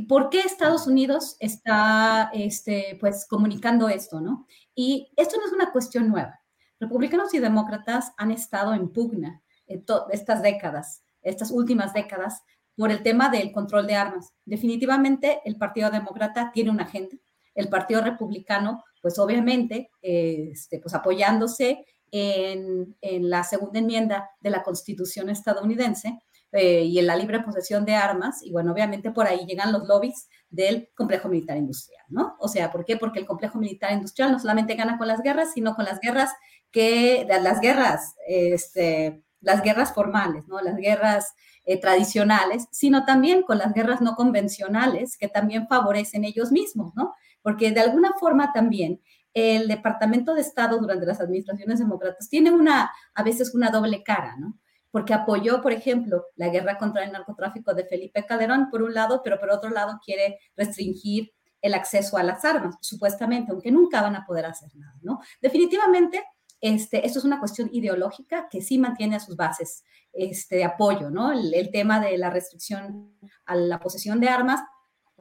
[0.07, 4.21] ¿Por qué Estados Unidos está este, pues, comunicando esto?
[4.21, 4.45] ¿no?
[4.75, 6.41] Y esto no es una cuestión nueva
[6.81, 12.41] republicanos y demócratas han estado en pugna en estas décadas, estas últimas décadas,
[12.75, 14.33] por el tema del control de armas.
[14.43, 17.15] Definitivamente el Partido Demócrata tiene una agenda.
[17.53, 22.95] El Partido Republicano, pues obviamente, este, pues apoyándose en,
[23.29, 26.19] la segunda enmienda de la Constitución estadounidense,
[26.53, 29.87] eh, y en la libre posesión de armas, y bueno, obviamente por ahí llegan los
[29.87, 32.35] lobbies del complejo militar industrial, ¿no?
[32.39, 32.97] O sea, ¿por qué?
[32.97, 36.31] Porque el complejo militar industrial no solamente gana con las guerras, sino con las guerras
[36.69, 40.59] que, las guerras, este, las guerras formales, ¿no?
[40.59, 46.51] Las guerras eh, tradicionales, sino también con las guerras no convencionales que también favorecen ellos
[46.51, 47.13] mismos, ¿no?
[47.41, 48.99] Porque de alguna forma también
[49.33, 54.35] el Departamento de Estado durante las administraciones demócratas tiene una, a veces una doble cara,
[54.37, 54.59] ¿no?
[54.91, 59.21] porque apoyó, por ejemplo, la guerra contra el narcotráfico de Felipe Calderón, por un lado,
[59.23, 64.15] pero por otro lado quiere restringir el acceso a las armas, supuestamente, aunque nunca van
[64.15, 65.19] a poder hacer nada, ¿no?
[65.41, 66.23] Definitivamente,
[66.59, 71.09] este, esto es una cuestión ideológica que sí mantiene a sus bases este, de apoyo,
[71.09, 71.31] ¿no?
[71.31, 73.15] El, el tema de la restricción
[73.45, 74.61] a la posesión de armas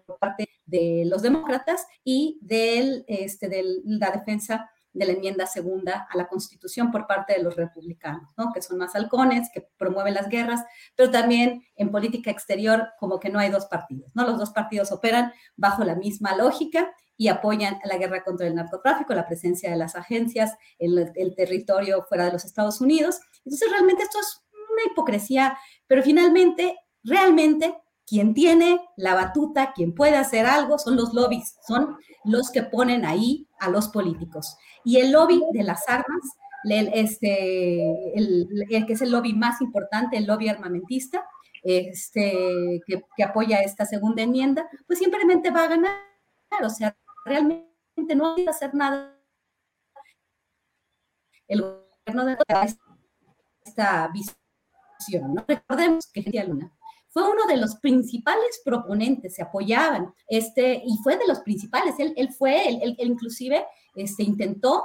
[0.06, 6.08] por parte de los demócratas y del, este, de la defensa de la enmienda segunda
[6.10, 8.52] a la Constitución por parte de los republicanos, ¿no?
[8.52, 10.64] que son más halcones, que promueven las guerras,
[10.96, 14.24] pero también en política exterior como que no hay dos partidos, ¿no?
[14.24, 19.14] Los dos partidos operan bajo la misma lógica y apoyan la guerra contra el narcotráfico,
[19.14, 23.20] la presencia de las agencias en el, territorio fuera de los Estados Unidos.
[23.44, 27.74] Entonces, realmente esto es una hipocresía, pero finalmente, realmente
[28.10, 33.04] quien tiene la batuta, quien puede hacer algo, son los lobbies, son los que ponen
[33.04, 34.56] ahí a los políticos.
[34.84, 36.20] Y el lobby de las armas,
[36.64, 38.10] el, este,
[38.68, 41.24] que es el lobby más importante, el lobby armamentista,
[41.62, 45.94] este, que, apoya esta segunda enmienda, pues simplemente va a ganar.
[46.64, 49.16] O sea, realmente no hay que hacer nada.
[51.46, 52.36] El gobierno de
[53.64, 55.32] esta visión.
[55.32, 55.44] ¿no?
[55.46, 56.72] Recordemos que Luna
[57.10, 62.14] fue uno de los principales proponentes, se apoyaban, este, y fue de los principales, él,
[62.16, 64.84] él fue, él, él, inclusive este, intentó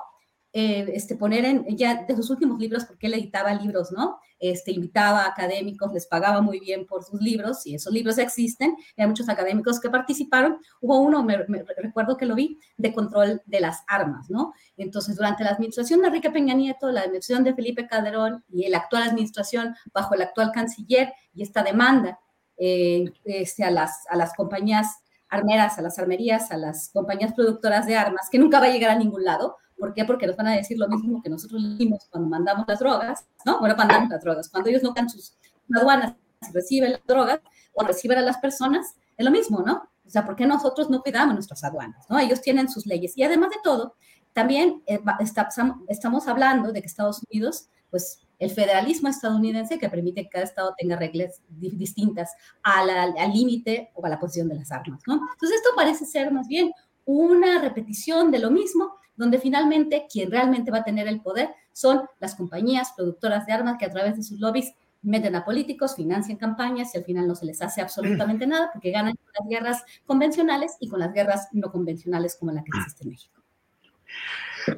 [0.57, 4.19] eh, este, poner en, ya de sus últimos libros, porque él editaba libros, ¿no?
[4.39, 8.73] Este, invitaba a académicos, les pagaba muy bien por sus libros, y esos libros existen,
[8.95, 10.57] hay muchos académicos que participaron.
[10.79, 11.35] Hubo uno, me,
[11.75, 14.53] recuerdo que lo vi, de control de las armas, ¿no?
[14.77, 18.77] Entonces, durante la administración de Enrique Peña Nieto, la administración de Felipe Calderón y la
[18.77, 22.17] actual administración bajo el actual canciller y esta demanda
[22.55, 24.87] eh, este, las, a las compañías
[25.27, 28.91] armeras, a las armerías, a las compañías productoras de armas, que nunca va a llegar
[28.91, 30.05] a ningún lado, ¿Por qué?
[30.05, 33.59] Porque nos van a decir lo mismo que nosotros decimos cuando mandamos las drogas, ¿no?
[33.59, 34.49] Bueno, mandamos las drogas.
[34.49, 35.35] Cuando ellos no dan sus
[35.73, 36.15] aduanas
[36.53, 37.39] reciben las drogas
[37.73, 39.89] o reciben a las personas, es lo mismo, ¿no?
[40.05, 42.05] O sea, ¿por qué nosotros no cuidamos nuestras aduanas?
[42.09, 42.19] ¿no?
[42.19, 43.17] Ellos tienen sus leyes.
[43.17, 43.95] Y además de todo,
[44.33, 44.99] también eh,
[45.87, 50.75] estamos hablando de que Estados Unidos, pues el federalismo estadounidense que permite que cada estado
[50.77, 55.13] tenga reglas distintas al límite o a la posición de las armas, ¿no?
[55.13, 56.71] Entonces esto parece ser más bien
[57.05, 62.03] una repetición de lo mismo, donde finalmente quien realmente va a tener el poder son
[62.19, 66.37] las compañías productoras de armas que a través de sus lobbies meten a políticos, financian
[66.37, 69.83] campañas y al final no se les hace absolutamente nada porque ganan con las guerras
[70.05, 73.41] convencionales y con las guerras no convencionales como la que existe en México.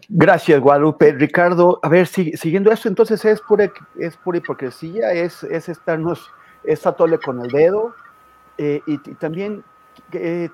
[0.09, 1.13] Gracias, Guadalupe.
[1.13, 6.29] Ricardo, a ver, siguiendo eso, entonces es pura, es pura hipocresía, es, es estarnos,
[6.63, 7.95] es atole con el dedo
[8.57, 9.63] eh, y, también
[10.11, 10.49] eh,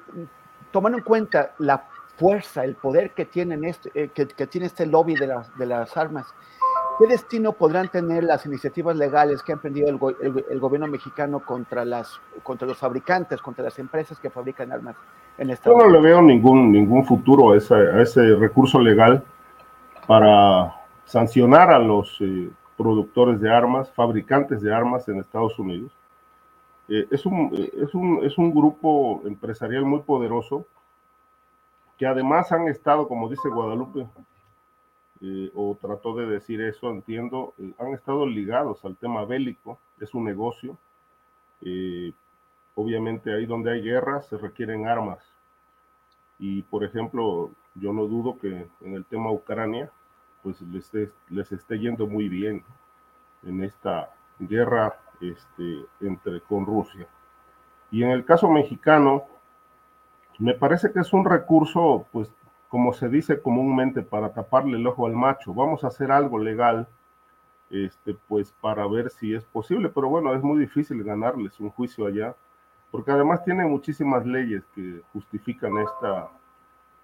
[0.72, 1.88] tomando en cuenta la
[2.24, 5.98] fuerza, el poder que, tienen este, eh, que, tiene este lobby de las, de las
[5.98, 6.26] armas,
[6.98, 12.22] ¿qué destino podrán tener las iniciativas legales que ha emprendido el, gobierno mexicano contra, las,
[12.42, 14.96] contra los fabricantes, contra las empresas que fabrican armas
[15.38, 19.22] en esta Yo no le veo ningún, ningún futuro a ese, a ese recurso legal
[20.08, 25.92] para sancionar a los eh, productores de armas, fabricantes de armas en Estados Unidos.
[26.88, 30.66] Eh, es, un, es, un, es un grupo empresarial muy poderoso
[31.98, 34.08] que además han estado, como dice Guadalupe,
[35.22, 40.14] eh, o trató de decir eso, entiendo, eh, han estado ligados al tema bélico, es
[40.14, 40.78] un negocio.
[41.62, 42.12] Eh,
[42.76, 45.24] obviamente ahí donde hay guerras se requieren armas.
[46.40, 49.90] Y por ejemplo, yo no dudo que en el tema Ucrania,
[50.42, 50.92] pues les,
[51.30, 52.64] les esté yendo muy bien
[53.44, 57.08] en esta guerra este, entre, con Rusia.
[57.92, 59.24] Y en el caso mexicano,
[60.40, 62.30] me parece que es un recurso, pues,
[62.70, 65.54] como se dice comúnmente, para taparle el ojo al macho.
[65.54, 66.88] Vamos a hacer algo legal,
[67.70, 69.90] este, pues, para ver si es posible.
[69.90, 72.36] Pero bueno, es muy difícil ganarles un juicio allá,
[72.92, 76.30] porque además tiene muchísimas leyes que justifican esta,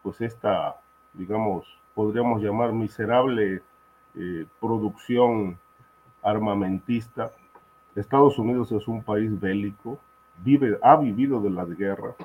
[0.01, 0.77] pues, esta,
[1.13, 3.61] digamos, podríamos llamar miserable
[4.15, 5.57] eh, producción
[6.23, 7.31] armamentista.
[7.95, 9.99] Estados Unidos es un país bélico,
[10.43, 12.15] vive, ha vivido de las guerras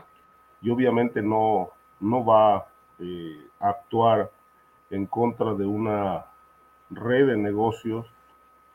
[0.64, 1.68] y obviamente no,
[2.00, 2.66] no va
[2.98, 4.30] eh, a actuar
[4.88, 6.24] en contra de una
[6.88, 8.06] red de negocios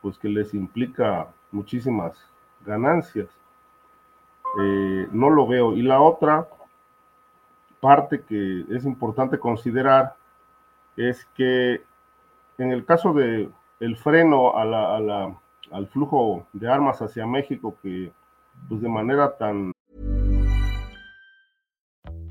[0.00, 2.16] pues que les implica muchísimas
[2.64, 3.28] ganancias.
[4.62, 5.74] Eh, no lo veo.
[5.74, 6.48] Y la otra
[7.80, 10.14] parte que es importante considerar
[10.96, 11.82] es que
[12.58, 13.50] en el caso de
[13.80, 18.12] el freno al flujo de armas hacia México que
[18.68, 19.72] pues de manera tan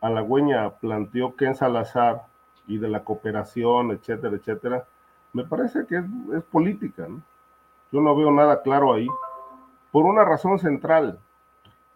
[0.00, 2.22] Alagüeña planteó Ken Salazar
[2.66, 4.84] y de la cooperación, etcétera, etcétera,
[5.32, 7.06] me parece que es, política.
[7.92, 9.08] Yo no veo nada claro ahí.
[9.92, 11.18] Por una razón central,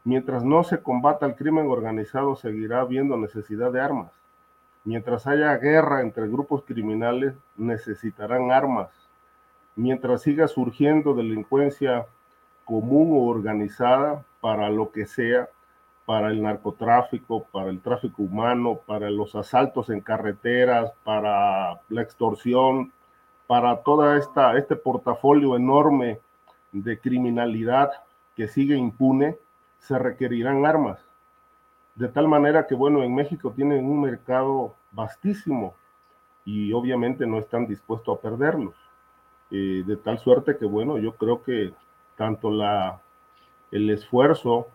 [0.04, 4.12] mientras no se combata el crimen organizado, seguirá habiendo necesidad de armas.
[4.84, 8.90] Mientras haya guerra entre grupos criminales, necesitarán armas.
[9.76, 12.06] Mientras siga surgiendo delincuencia
[12.64, 15.48] común o organizada para lo que sea,
[16.06, 22.92] para el narcotráfico, para el tráfico humano, para los asaltos en carreteras, para la extorsión,
[23.46, 26.20] para toda esta este portafolio enorme
[26.72, 27.90] de criminalidad
[28.36, 29.38] que sigue impune,
[29.78, 30.98] se requerirán armas.
[31.94, 35.74] de tal manera que, bueno, en México tienen un mercado vastísimo
[36.44, 38.74] y obviamente no están dispuestos a perderlos.
[39.50, 41.72] Eh, de tal suerte que, bueno, yo creo que
[42.16, 43.00] tanto la,
[43.70, 44.66] el esfuerzo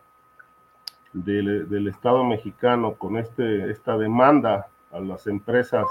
[1.13, 5.85] del, Estado mexicano con este, esta demanda a las empresas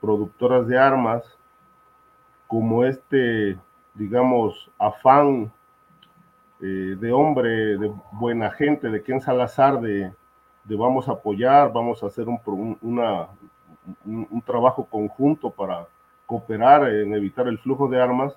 [0.00, 1.38] productoras de armas,
[2.46, 3.58] como este,
[3.94, 5.52] digamos, afán
[6.60, 10.12] eh, de hombre, de buena gente, de Ken Salazar, de,
[10.64, 13.28] de vamos a apoyar, vamos a hacer un, una,
[14.04, 15.86] un, trabajo conjunto para
[16.26, 18.36] cooperar en evitar el flujo de armas,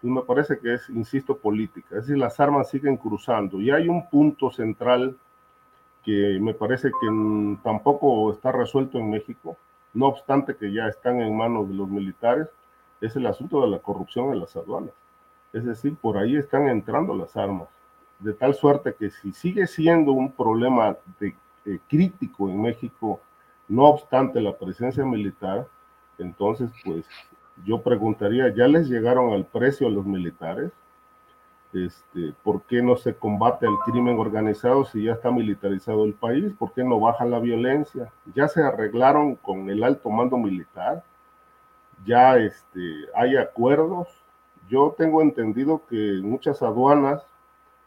[0.00, 1.88] pues me parece que es, insisto, política.
[1.90, 5.16] Es decir, las armas siguen cruzando y hay un punto central
[6.04, 9.56] que me parece que tampoco está resuelto en México,
[9.94, 12.48] no obstante que ya están en manos de los militares,
[13.00, 14.92] es el asunto de la corrupción en las aduanas.
[15.52, 17.68] Es decir, por ahí están entrando las armas,
[18.18, 23.20] de tal suerte que si sigue siendo un problema eh, crítico en México,
[23.68, 25.66] no obstante la presencia militar,
[26.18, 27.04] entonces pues
[27.64, 30.72] yo preguntaría, ¿ya les llegaron al precio a los militares?
[31.72, 36.52] Este, ¿Por qué no se combate al crimen organizado si ya está militarizado el país?
[36.58, 38.12] ¿Por qué no baja la violencia?
[38.34, 41.02] ¿Ya se arreglaron con el alto mando militar?
[42.04, 44.08] ¿Ya este, hay acuerdos?
[44.68, 47.26] Yo tengo entendido que muchas aduanas,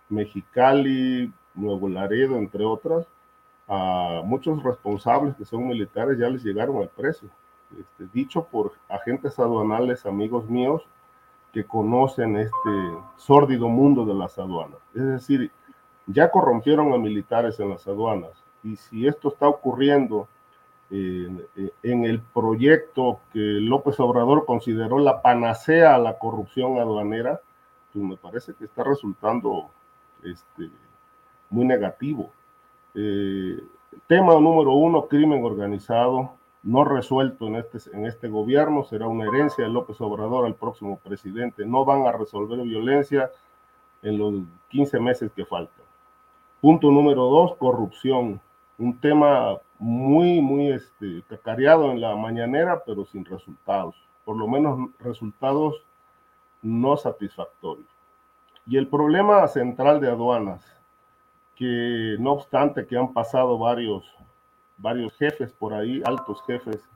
[0.09, 3.05] Mexicali, Nuevo Laredo, entre otras,
[3.67, 7.29] a muchos responsables que son militares ya les llegaron al precio.
[7.79, 10.83] Este, dicho por agentes aduanales, amigos míos,
[11.55, 14.77] que conocen este sórdido mundo de las aduanas.
[14.93, 15.49] Es decir,
[16.05, 18.31] ya corrompieron a militares en las aduanas
[18.61, 20.27] y si esto está ocurriendo
[20.91, 21.47] en,
[21.81, 27.39] en el proyecto que López Obrador consideró la panacea a la corrupción aduanera,
[27.93, 29.69] pues me parece que está resultando
[30.23, 30.69] este,
[31.49, 32.31] muy negativo.
[32.93, 33.63] Eh,
[34.07, 36.33] tema número uno, crimen organizado,
[36.65, 40.97] no resuelto en este, en este gobierno, será una herencia de López Obrador al próximo
[40.97, 41.63] presidente.
[41.63, 43.29] No van a resolver violencia
[44.01, 44.33] en los
[44.69, 45.85] 15 meses que faltan.
[46.61, 48.41] Punto número dos, corrupción.
[48.79, 53.95] Un tema muy, muy este, cacareado en la mañanera, pero sin resultados.
[54.25, 55.83] Por lo menos resultados
[56.63, 57.87] no satisfactorios.
[58.65, 60.65] Y el problema central de aduanas,
[61.55, 64.03] que no obstante que han pasado varios,
[64.77, 66.87] varios jefes por ahí, altos jefes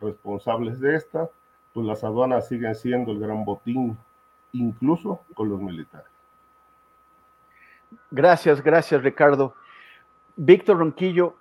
[0.00, 1.30] responsables de esta,
[1.72, 3.96] pues las aduanas siguen siendo el gran botín,
[4.52, 6.08] incluso con los militares.
[8.10, 9.54] Gracias, gracias Ricardo.
[10.36, 11.36] Víctor Ronquillo,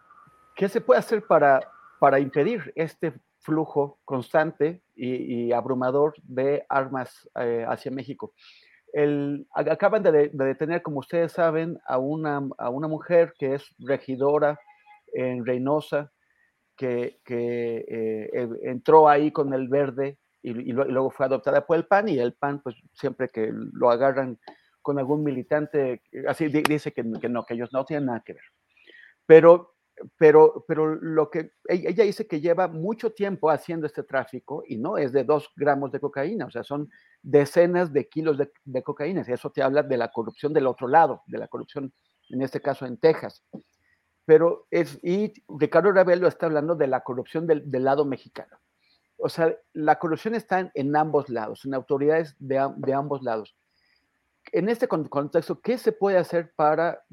[0.55, 1.61] ¿qué se puede hacer para,
[1.99, 8.33] para impedir este flujo constante y, abrumador de armas eh, hacia México?
[8.93, 14.59] El, acaban de, detener, como ustedes saben, a una, a una mujer que es regidora
[15.13, 16.11] en Reynosa,
[16.75, 22.09] que, que eh, entró ahí con el verde y, luego fue adoptada por el PAN
[22.09, 24.39] y el PAN, pues siempre que lo agarran
[24.81, 28.43] con algún militante, así dice que, que no, que ellos no tienen nada que ver.
[29.27, 29.71] Pero
[30.17, 34.97] pero, pero lo que ella dice que lleva mucho tiempo haciendo este tráfico y no
[34.97, 36.89] es de dos gramos de cocaína, o sea, son
[37.21, 39.23] decenas de kilos de, cocaína.
[39.27, 41.93] Y eso te habla de la corrupción del otro lado, de la corrupción,
[42.29, 43.43] en este caso en Texas.
[44.25, 48.57] Pero es, y Ricardo Ravelo está hablando de la corrupción del, lado mexicano.
[49.17, 53.55] O sea, la corrupción está en, ambos lados, en autoridades de, de ambos lados.
[54.51, 57.03] En este contexto, ¿qué se puede hacer para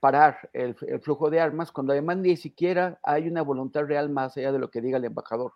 [0.00, 4.52] parar el, flujo de armas cuando además ni siquiera hay una voluntad real más allá
[4.52, 5.54] de lo que diga el embajador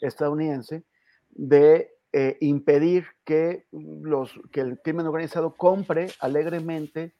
[0.00, 0.84] estadounidense
[1.30, 7.14] de eh, impedir que, los, que el crimen organizado compre alegremente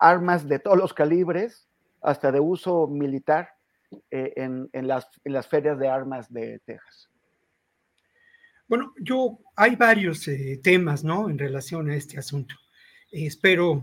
[0.00, 1.68] armas de todos los calibres,
[2.00, 3.50] hasta de uso militar,
[4.10, 5.06] eh, en, las,
[5.48, 7.08] ferias de armas de Texas.
[8.66, 11.28] Bueno, yo hay varios eh, temas, ¿no?
[11.28, 12.54] En relación a este asunto
[13.10, 13.82] espero,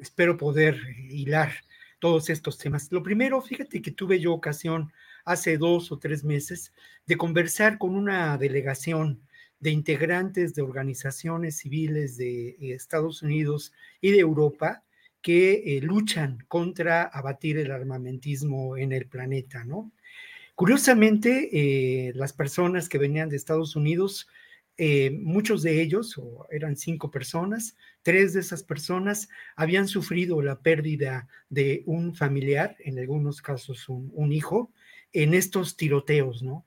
[0.00, 0.80] espero poder
[1.10, 1.52] hilar
[1.98, 2.90] todos estos temas.
[2.90, 4.92] Lo primero, fíjate que tuve yo ocasión
[5.24, 6.72] hace dos o tres meses
[7.06, 9.20] de conversar con una delegación
[9.60, 14.84] de integrantes de organizaciones civiles de Estados Unidos y de Europa
[15.22, 19.92] que eh, luchan contra abatir el armamentismo en el planeta, ¿no?
[20.54, 24.28] Curiosamente, eh, las personas que venían de Estados Unidos
[24.80, 31.26] eh, muchos de ellos, eran cinco personas, tres de esas personas habían sufrido la pérdida
[31.48, 34.72] de un familiar, en algunos casos un, hijo,
[35.12, 36.64] en estos tiroteos, ¿no?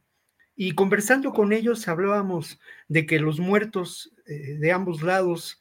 [0.58, 5.61] Y conversando con ellos hablábamos de que los muertos de ambos lados,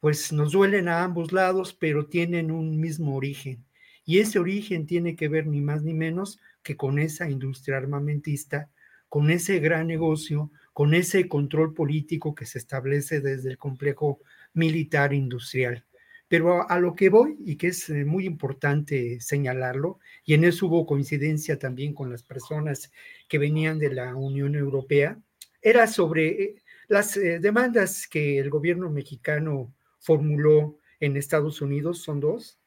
[0.00, 3.64] pues nos duelen a ambos lados, pero tienen un mismo origen.
[4.04, 8.70] Y ese origen tiene que ver ni más ni menos que con esa industria armamentista,
[9.08, 14.20] con ese gran negocio, con ese control político que se establece desde el complejo
[14.54, 15.84] militar industrial.
[16.28, 20.66] Pero a, lo que voy, y que es eh, muy importante señalarlo, y en eso
[20.66, 22.92] hubo coincidencia también con las personas
[23.28, 25.18] que venían de la Unión Europea,
[25.60, 26.54] era sobre eh,
[26.88, 32.58] las eh, demandas que el gobierno mexicano formuló en Estados Unidos, son dos.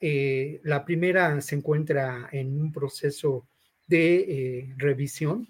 [0.00, 3.46] la primera se encuentra en un proceso
[3.88, 5.48] de revisión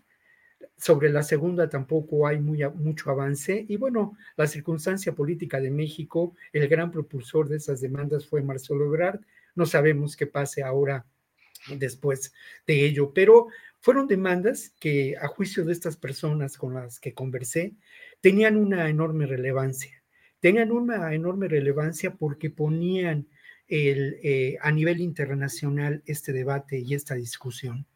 [0.81, 3.67] sobre la segunda tampoco hay muy, mucho avance.
[3.69, 8.87] Y bueno, la circunstancia política de México, el gran propulsor de esas demandas fue Marcelo
[8.87, 9.21] Ebrard.
[9.55, 11.05] No sabemos qué pase ahora
[11.77, 12.33] después
[12.67, 13.49] de ello, pero
[13.81, 17.75] fueron demandas que a juicio de estas personas con las que conversé,
[18.23, 20.00] tenían una enorme relevancia.
[20.41, 23.29] Tenían una enorme relevancia porque ponían
[23.69, 27.87] el, eh, a nivel internacional este debate y esta discusión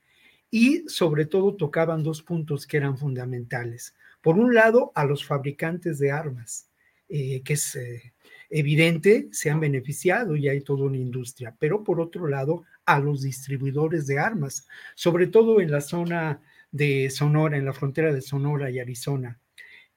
[0.55, 3.93] y sobre todo tocaban dos puntos que eran fundamentales.
[4.21, 6.71] Por un lado, a los fabricantes de armas,
[7.09, 8.15] eh, que es eh,
[8.51, 13.23] evidente, se han beneficiado y hay toda una industria, pero por otro lado, a los
[13.23, 16.41] distribuidores de armas, sobre todo en la zona
[16.71, 19.41] de Sonora, en la frontera de Sonora y Arizona.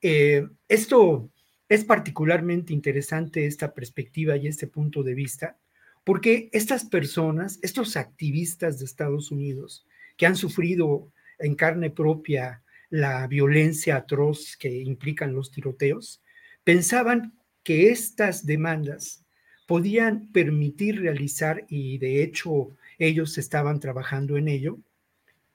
[0.02, 1.30] Eh, esto
[1.70, 5.58] es particularmente interesante, esta perspectiva y este punto de vista,
[6.04, 13.28] porque estas personas, estos activistas de Estados Unidos, que han sufrido en carne propia la
[13.28, 16.22] violencia atroz que implican los tiroteos,
[16.64, 19.26] pensaban que estas demandas
[19.66, 24.80] podían permitir realizar, y de hecho ellos estaban trabajando en ello,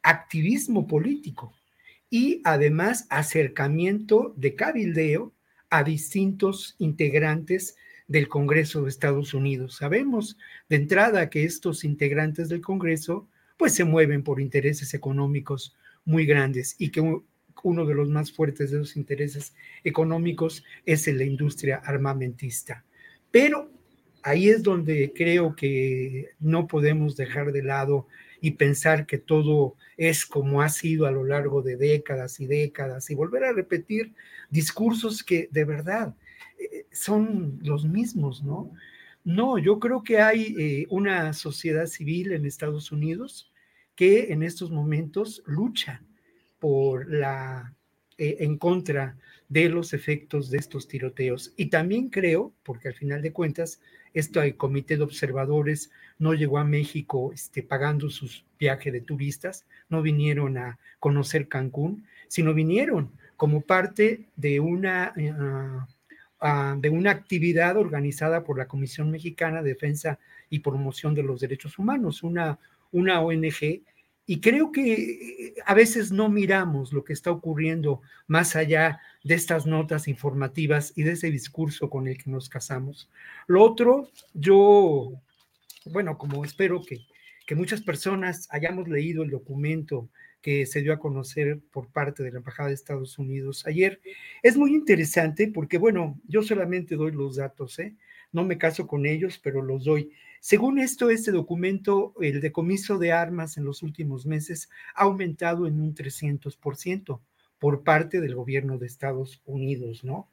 [0.02, 1.54] activismo político
[2.10, 5.32] y además acercamiento de cabildeo
[5.72, 9.76] a distintos integrantes del Congreso de Estados Unidos.
[9.76, 10.36] Sabemos
[10.68, 16.76] de entrada que estos integrantes del Congreso pues se mueven por intereses económicos muy grandes
[16.78, 17.00] y que
[17.62, 22.84] uno de los más fuertes de esos intereses económicos es en la industria armamentista.
[23.30, 23.70] Pero
[24.22, 28.08] ahí es donde creo que no podemos dejar de lado
[28.43, 33.09] y pensar que todo es como ha sido a lo largo de décadas y décadas
[33.09, 34.14] y volver a repetir
[34.51, 36.16] discursos que de verdad
[36.59, 38.72] eh, son los mismos, ¿no?
[39.24, 43.53] No, yo creo que hay eh, una sociedad civil en Estados Unidos
[43.95, 46.05] que en estos momentos luchan
[46.59, 47.72] por la
[48.22, 49.16] eh, en contra
[49.48, 51.52] de los efectos de estos tiroteos.
[51.56, 53.80] Y también creo, porque al final de cuentas,
[54.14, 60.02] este comité de observadores no llegó a México este, pagando sus viajes de turistas, no
[60.02, 65.88] vinieron a conocer Cancún, sino vinieron como parte de una, ah,
[66.40, 71.40] ah, de una actividad organizada por la Comisión Mexicana de Defensa y Promoción de los
[71.40, 72.60] Derechos Humanos, una
[72.92, 73.82] una ONG
[74.26, 79.34] y creo que eh, a veces no miramos lo que está ocurriendo más allá de
[79.34, 83.10] estas notas informativas y de ese discurso con el que nos casamos.
[83.46, 85.12] Lo otro, yo,
[85.86, 86.98] bueno, como espero que,
[87.46, 90.08] que muchas personas hayamos leído el documento
[90.40, 94.00] que se dio a conocer por parte de la Embajada de Estados Unidos ayer,
[94.42, 97.94] es muy interesante porque, bueno, yo solamente doy los datos, ¿eh?
[98.32, 100.10] No me caso con ellos, pero los doy.
[100.40, 105.80] Según esto, este documento, el decomiso de armas en los últimos meses ha aumentado en
[105.80, 107.20] un 300%
[107.58, 110.28] por parte del gobierno de Estados Unidos, ¿no?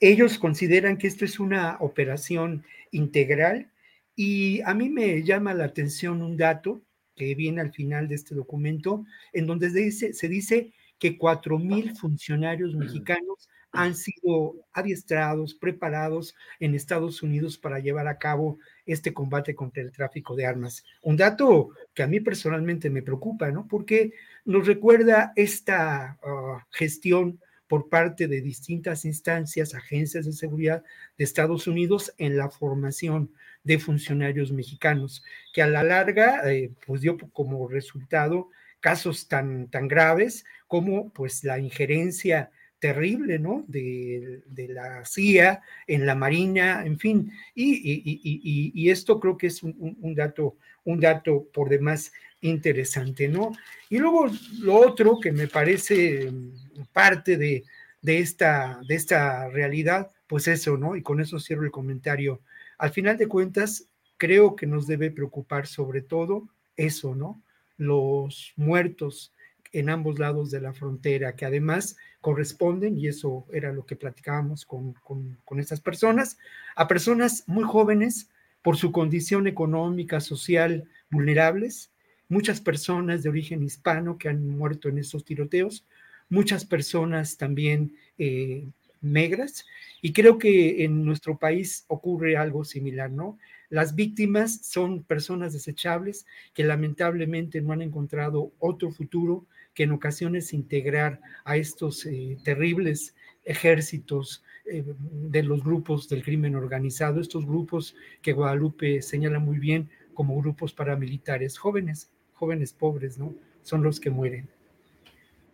[0.00, 3.70] Ellos consideran que esto es una operación integral
[4.14, 6.82] y a mí me llama la atención un dato
[7.16, 11.58] que viene al final de este documento, en donde se dice, se dice que cuatro
[11.58, 19.12] mil funcionarios mexicanos han sido adiestrados, preparados en Estados Unidos para llevar a cabo este
[19.12, 20.84] combate contra el tráfico de armas.
[21.02, 23.66] Un dato que a mí personalmente me preocupa, ¿no?
[23.66, 24.12] Porque
[24.44, 30.84] nos recuerda esta ah, gestión por parte de distintas instancias, agencias de seguridad
[31.18, 33.32] de Estados Unidos en la formación
[33.64, 38.50] de funcionarios mexicanos, que a la larga, eh, pues dio como resultado
[38.80, 42.50] casos tan, tan graves como pues la injerencia
[42.84, 43.64] terrible, ¿no?
[43.66, 47.32] De, la CIA, en la Marina, en fin.
[47.54, 52.12] Y, esto creo que es un, dato, un dato por demás
[52.42, 53.52] interesante, ¿no?
[53.88, 54.26] Y luego
[54.60, 57.64] lo otro que me parece mm, parte de,
[58.02, 60.94] esta, de esta realidad, pues eso, ¿no?
[60.94, 62.42] Y con eso cierro el comentario.
[62.76, 67.42] Al final de cuentas, creo que nos debe preocupar sobre todo eso, ¿no?
[67.78, 69.32] Los muertos
[69.74, 74.64] en ambos lados de la frontera, que además corresponden, y eso era lo que platicábamos
[74.64, 76.38] con, con, estas personas,
[76.76, 78.30] a personas muy jóvenes
[78.62, 81.90] por su condición económica, social, vulnerables,
[82.28, 85.84] muchas personas de origen hispano que han muerto en estos tiroteos,
[86.28, 88.68] muchas personas también eh,
[89.00, 89.66] negras,
[90.00, 93.38] y creo que en nuestro país ocurre algo similar, ¿no?
[93.70, 100.52] Las víctimas son personas desechables que lamentablemente no han encontrado otro futuro que en ocasiones
[100.52, 103.14] integrar a estos eh, terribles
[103.44, 109.90] ejércitos eh, de los grupos del crimen organizado, estos grupos que Guadalupe señala muy bien
[110.14, 113.34] como grupos paramilitares, jóvenes, jóvenes pobres, ¿no?
[113.62, 114.48] Son los que mueren.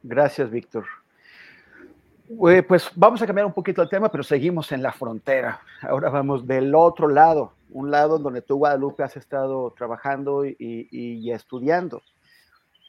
[0.03, 0.85] Gracias, Víctor.
[2.68, 5.61] Pues vamos a cambiar un poquito el tema, pero seguimos en la frontera.
[5.83, 12.03] Ahora vamos del otro lado, un lado donde tú, Guadalupe, has estado trabajando y, estudiando.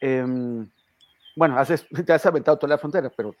[0.00, 0.68] Em,
[1.36, 1.68] bueno, has,
[2.06, 3.34] te has aventado toda la frontera, pero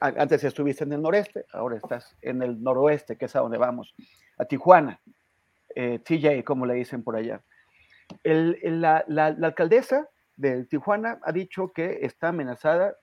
[0.00, 3.94] antes estuviste en el noreste, ahora estás en el noroeste, que es a donde vamos,
[4.38, 5.00] a Tijuana,
[5.74, 7.42] eh, TJ, como le dicen por allá.
[8.24, 9.04] la,
[9.42, 12.96] alcaldesa de Tijuana ha dicho que está amenazada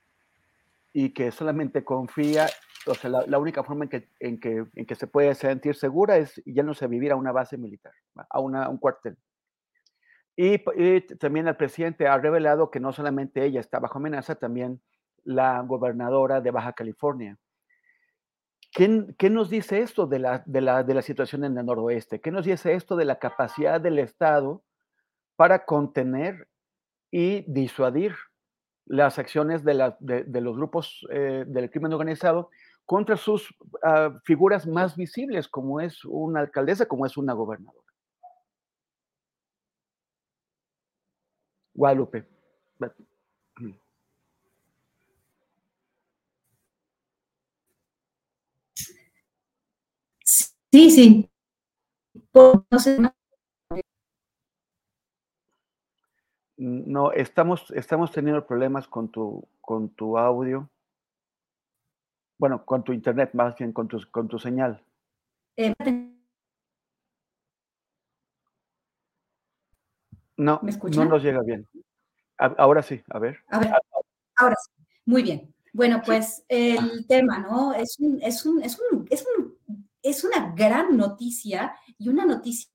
[0.94, 2.48] y que solamente confía,
[2.88, 6.18] o sea, la, única forma en que, en, que, en que se puede sentir segura
[6.18, 7.94] es ya no se vivir a una base militar,
[8.30, 9.18] a, una, un cuartel.
[10.40, 10.60] Y,
[11.18, 14.80] también el presidente ha revelado que no solamente ella está bajo amenaza, también
[15.24, 17.38] la gobernadora de Baja California.
[18.72, 22.22] ¿Qué, qué nos dice esto de la, de, la, de la situación en el noroeste?
[22.22, 24.64] ¿Qué nos dice esto de la capacidad del Estado
[25.36, 26.48] para contener
[27.10, 28.14] y disuadir
[28.86, 32.52] las acciones de, los grupos eh, del crimen organizado
[32.86, 37.87] contra sus ah, figuras más visibles, como es una alcaldesa, como es una gobernadora.
[41.78, 42.26] Guadalupe.
[50.24, 51.30] Sí, sí.
[56.58, 60.70] No, estamos, estamos teniendo problemas con tu, con tu audio.
[62.40, 64.84] Bueno, con tu internet, más bien con tu, con tu señal.
[65.56, 65.74] Eh,
[70.38, 71.68] no, no nos llega bien.
[72.38, 73.40] ahora sí, a ver.
[73.50, 73.72] A ver,
[74.36, 74.84] ahora sí.
[75.06, 75.54] Muy bien.
[75.74, 77.74] Bueno, pues el tema, ¿no?
[77.74, 79.58] Es, un, es, un, es, un, es, un,
[80.02, 82.70] es una gran noticia y una noticia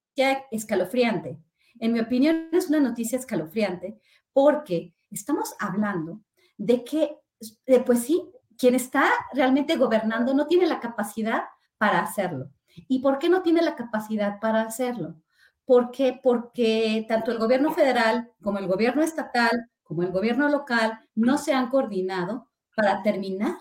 [0.50, 1.38] escalofriante.
[1.80, 3.98] En mi opinión, es una noticia escalofriante
[4.32, 6.22] porque estamos hablando
[6.56, 7.18] de que,
[7.84, 8.22] pues sí,
[8.56, 11.44] quien está realmente gobernando no tiene la capacidad
[11.78, 12.50] para hacerlo.
[12.88, 15.16] ¿Y por qué no tiene la capacidad para hacerlo?
[15.64, 16.18] ¿Por qué?
[16.22, 21.52] Porque tanto el gobierno federal como el gobierno estatal, como el gobierno local, no se
[21.52, 23.56] han coordinado para terminar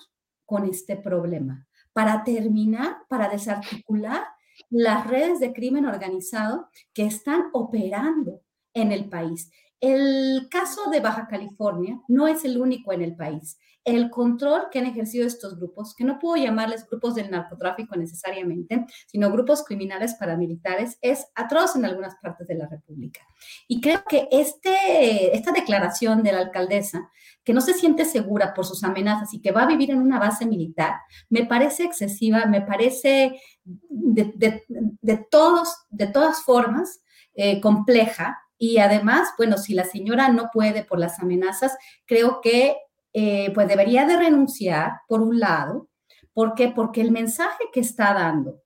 [0.46, 4.24] con este problema, para terminar, para desarticular
[4.70, 8.42] las redes de crimen organizado que están operando
[8.74, 9.52] en el país.
[9.82, 13.58] El caso de Baja California no es el único en el país.
[13.84, 18.86] El control que han ejercido estos grupos, que no puedo llamarles grupos del narcotráfico necesariamente,
[19.08, 23.22] sino grupos criminales paramilitares, es atroz en algunas partes de la República.
[23.68, 27.10] Y creo que este, esta declaración de la alcaldesa,
[27.44, 30.20] que no se siente segura por sus amenazas y que va a vivir en una
[30.20, 30.94] base militar,
[31.28, 33.42] me parece excesiva, me parece
[33.90, 37.02] de, todas formas
[37.34, 42.78] eh, compleja y además, bueno, si la señora no puede por las amenazas, creo que
[43.12, 45.90] eh, pues debería de renunciar, por un lado.
[46.32, 46.68] ¿Por qué?
[46.68, 48.62] Porque el mensaje que está dando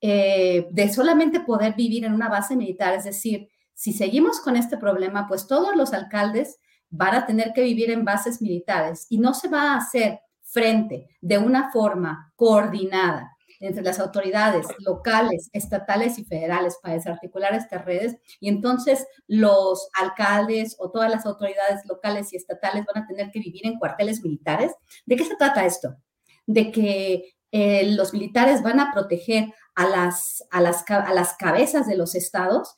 [0.00, 4.76] eh, de solamente poder vivir en una base militar, es decir, si seguimos con este
[4.76, 6.58] problema, pues todos los alcaldes
[6.88, 11.06] van a tener que vivir en bases militares y no se va a hacer frente
[11.20, 18.16] de una forma coordinada entre las autoridades locales, estatales y federales para desarticular estas redes.
[18.40, 23.40] Y entonces los alcaldes o todas las autoridades locales y estatales van a tener que
[23.40, 24.72] vivir en cuarteles militares.
[25.04, 25.94] ¿De qué se trata esto?
[26.46, 31.86] De que eh, los militares van a proteger a las, a las, a las cabezas
[31.86, 32.76] de los estados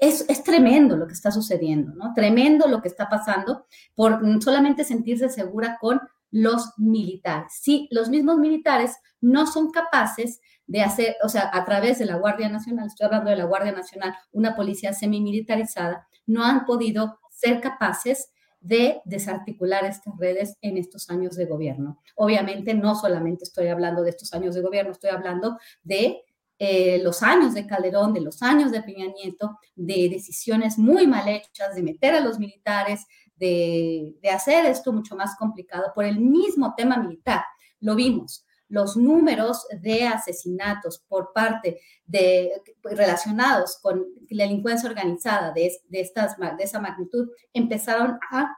[0.00, 2.12] es, es, tremendo lo que está sucediendo, ¿no?
[2.12, 5.98] Tremendo lo que está pasando por solamente sentirse segura con
[6.30, 7.52] los militares.
[7.60, 12.16] Sí, los mismos militares no son capaces de hacer, o sea, a través de la
[12.16, 17.60] Guardia Nacional, estoy hablando de la Guardia Nacional, una policía semimilitarizada, no han podido ser
[17.60, 22.00] capaces de desarticular estas redes en estos años de gobierno.
[22.16, 26.22] Obviamente no solamente estoy hablando de estos años de gobierno, estoy hablando de
[26.58, 31.28] eh, los años de Calderón, de los años de Peña Nieto, de decisiones muy mal
[31.28, 33.06] hechas, de meter a los militares,
[33.38, 37.42] de, hacer esto mucho más complicado por el mismo tema militar.
[37.80, 38.44] Lo vimos.
[38.70, 46.36] los números de asesinatos por parte de relacionados con la delincuencia organizada de, de, estas,
[46.36, 48.54] de esa magnitud empezaron a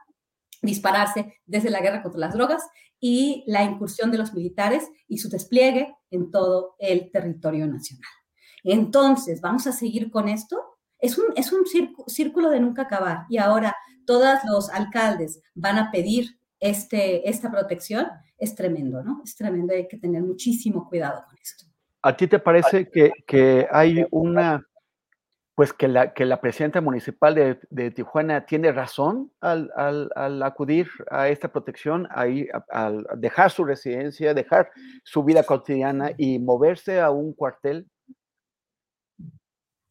[0.61, 2.61] dispararse desde la guerra contra las drogas
[2.99, 8.11] y la incursión de los militares y su despliegue en todo el territorio nacional.
[8.63, 10.77] Entonces, ¿vamos a seguir con esto?
[10.99, 11.63] Es un, es un
[12.07, 13.75] círculo de nunca acabar y ahora
[14.05, 18.07] todos los alcaldes van a pedir este, esta protección.
[18.37, 19.21] Es tremendo, ¿no?
[19.23, 21.65] Es tremendo, hay que tener muchísimo cuidado con esto.
[22.01, 24.65] ¿A ti te parece que, que hay una
[25.61, 27.35] pues que la, que la presidenta municipal
[27.69, 34.33] de, Tijuana tiene razón al, al, acudir a esta protección, ahí, al dejar su residencia,
[34.33, 34.71] dejar
[35.03, 37.85] su vida cotidiana y moverse a un cuartel.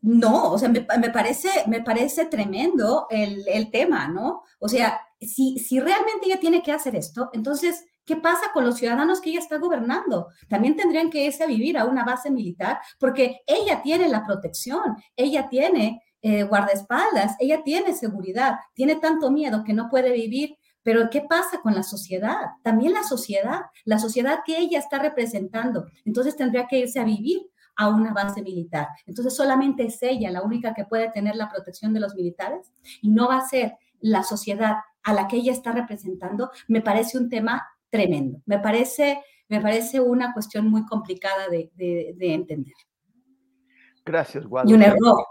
[0.03, 4.43] No, o sea, me, parece, me parece tremendo el, el, tema, ¿no?
[4.59, 8.77] O sea, si, si realmente ella tiene que hacer esto, entonces ¿Qué pasa con los
[8.77, 10.31] ciudadanos que ella está gobernando?
[10.49, 14.97] También tendrían que irse a vivir a una base militar porque ella tiene la protección,
[15.15, 20.57] ella tiene eh, guardaespaldas, ella tiene seguridad, tiene tanto miedo que no puede vivir.
[20.83, 22.47] Pero ¿qué pasa con la sociedad?
[22.65, 25.87] También la sociedad, la sociedad que ella está representando.
[26.05, 27.43] Entonces tendría que irse a vivir
[27.81, 28.89] a una base militar.
[29.07, 32.71] Entonces solamente es ella la única que puede tener la protección de los militares
[33.01, 36.51] y no va a ser la sociedad a la que ella está representando.
[36.69, 38.43] Me parece un tema tremendo.
[38.45, 41.71] Me parece, me parece una cuestión muy complicada de,
[42.21, 42.75] entender.
[44.05, 44.73] Gracias, Guadalupe.
[44.73, 45.25] Y un error.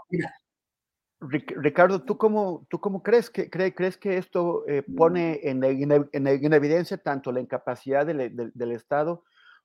[1.20, 6.98] Ricardo, ¿tú cómo, tú cómo crees que crees que esto eh, pone en, en, evidencia
[6.98, 9.22] tanto la incapacidad del, Estado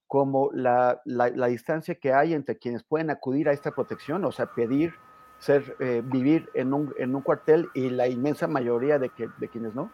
[0.07, 1.01] como la,
[1.47, 4.93] distancia que hay entre quienes pueden acudir a esta protección, o sea, pedir
[5.39, 9.47] ser, eh, vivir en un, en un cuartel y la inmensa mayoría de, que, de
[9.49, 9.91] quienes no?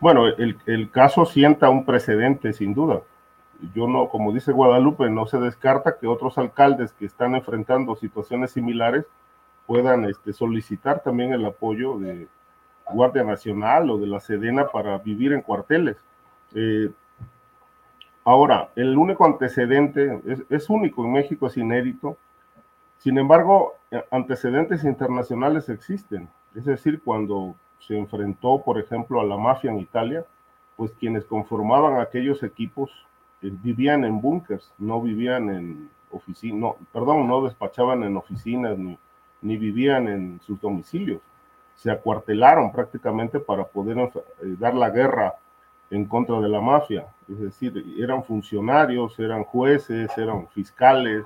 [0.00, 3.02] Bueno, el, caso sienta un precedente, sin duda.
[3.74, 8.52] Yo no, como dice Guadalupe, no se descarta que otros alcaldes que están enfrentando situaciones
[8.52, 9.06] similares
[9.66, 12.28] puedan este, solicitar también el apoyo de
[12.88, 15.96] Guardia Nacional o de la Sedena para vivir en cuarteles.
[16.54, 16.90] Eh,
[18.28, 20.20] ahora, el único antecedente
[20.50, 22.18] es, único en México, es inédito.
[22.98, 23.74] Sin embargo,
[24.10, 26.28] antecedentes internacionales existen.
[26.54, 30.26] Es decir, cuando se enfrentó, por ejemplo, a la mafia en Italia,
[30.76, 32.90] pues quienes conformaban aquellos equipos
[33.40, 38.98] eh, vivían en búnkers, no vivían en oficinas, no, perdón, no despachaban en oficinas ni,
[39.40, 41.22] ni vivían en sus domicilios.
[41.76, 44.10] Se acuartelaron prácticamente para poder eh,
[44.58, 45.34] dar la guerra
[45.90, 47.06] en contra de la mafia.
[47.28, 51.24] Es decir, eran funcionarios, eran jueces, eran fiscales,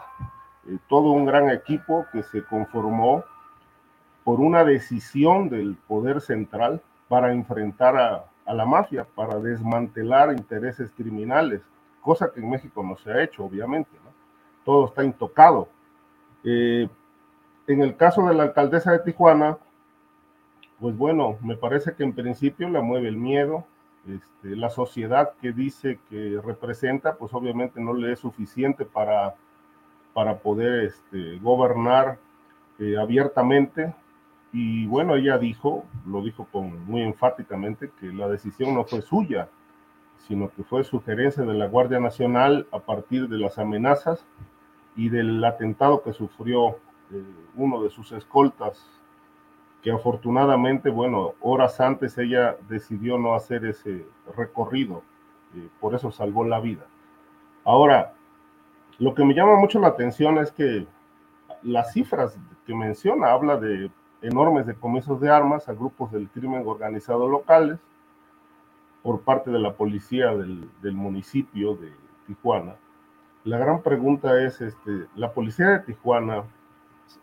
[0.68, 3.24] eh, todo un gran equipo que se conformó
[4.24, 11.62] por una decisión del poder central para enfrentar a, la mafia, para desmantelar intereses criminales,
[12.00, 13.90] cosa que en México no se ha hecho, obviamente.
[14.64, 15.68] Todo está intocado.
[16.44, 16.88] Eh,
[17.66, 19.58] en el caso de la alcaldesa de Tijuana,
[20.80, 23.64] pues bueno, me parece que en principio la mueve el miedo.
[24.06, 29.36] Este, la sociedad que dice que representa, pues obviamente no le es suficiente para,
[30.12, 32.18] para poder este, gobernar
[32.78, 33.94] eh, abiertamente.
[34.52, 39.48] Y bueno, ella dijo, lo dijo con, muy enfáticamente, que la decisión no fue suya,
[40.26, 44.26] sino que fue sugerencia de la Guardia Nacional a partir de las amenazas
[44.96, 46.76] y del atentado que sufrió
[47.12, 47.24] eh,
[47.56, 49.01] uno de sus escoltas,
[49.82, 54.06] que afortunadamente, bueno, horas antes ella decidió no hacer ese
[54.36, 55.02] recorrido,
[55.80, 56.86] por eso salvó la vida.
[57.64, 58.14] Ahora,
[58.98, 60.86] lo que me llama mucho la atención es que
[61.62, 63.90] las cifras que menciona habla de
[64.22, 67.80] enormes decomisos de armas a grupos del crimen organizado locales
[69.02, 71.92] por parte de la policía del, municipio de
[72.26, 72.76] Tijuana.
[73.44, 76.44] La gran pregunta es, este, la policía de Tijuana,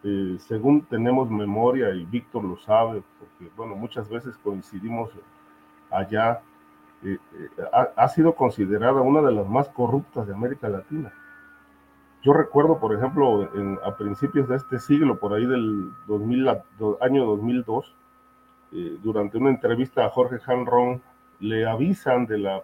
[0.03, 5.09] eh, según tenemos memoria, y Víctor lo sabe, porque bueno, muchas veces coincidimos
[5.89, 6.41] allá,
[7.03, 7.49] eh, eh,
[7.95, 11.13] ha sido considerada una de las más corruptas de América Latina.
[12.21, 13.49] Yo recuerdo, por ejemplo,
[13.85, 16.49] a principios de este siglo, por ahí del 2000,
[16.99, 17.95] año 2002,
[18.73, 21.01] eh, durante una entrevista a Jorge Hanron,
[21.39, 22.61] le avisan de la,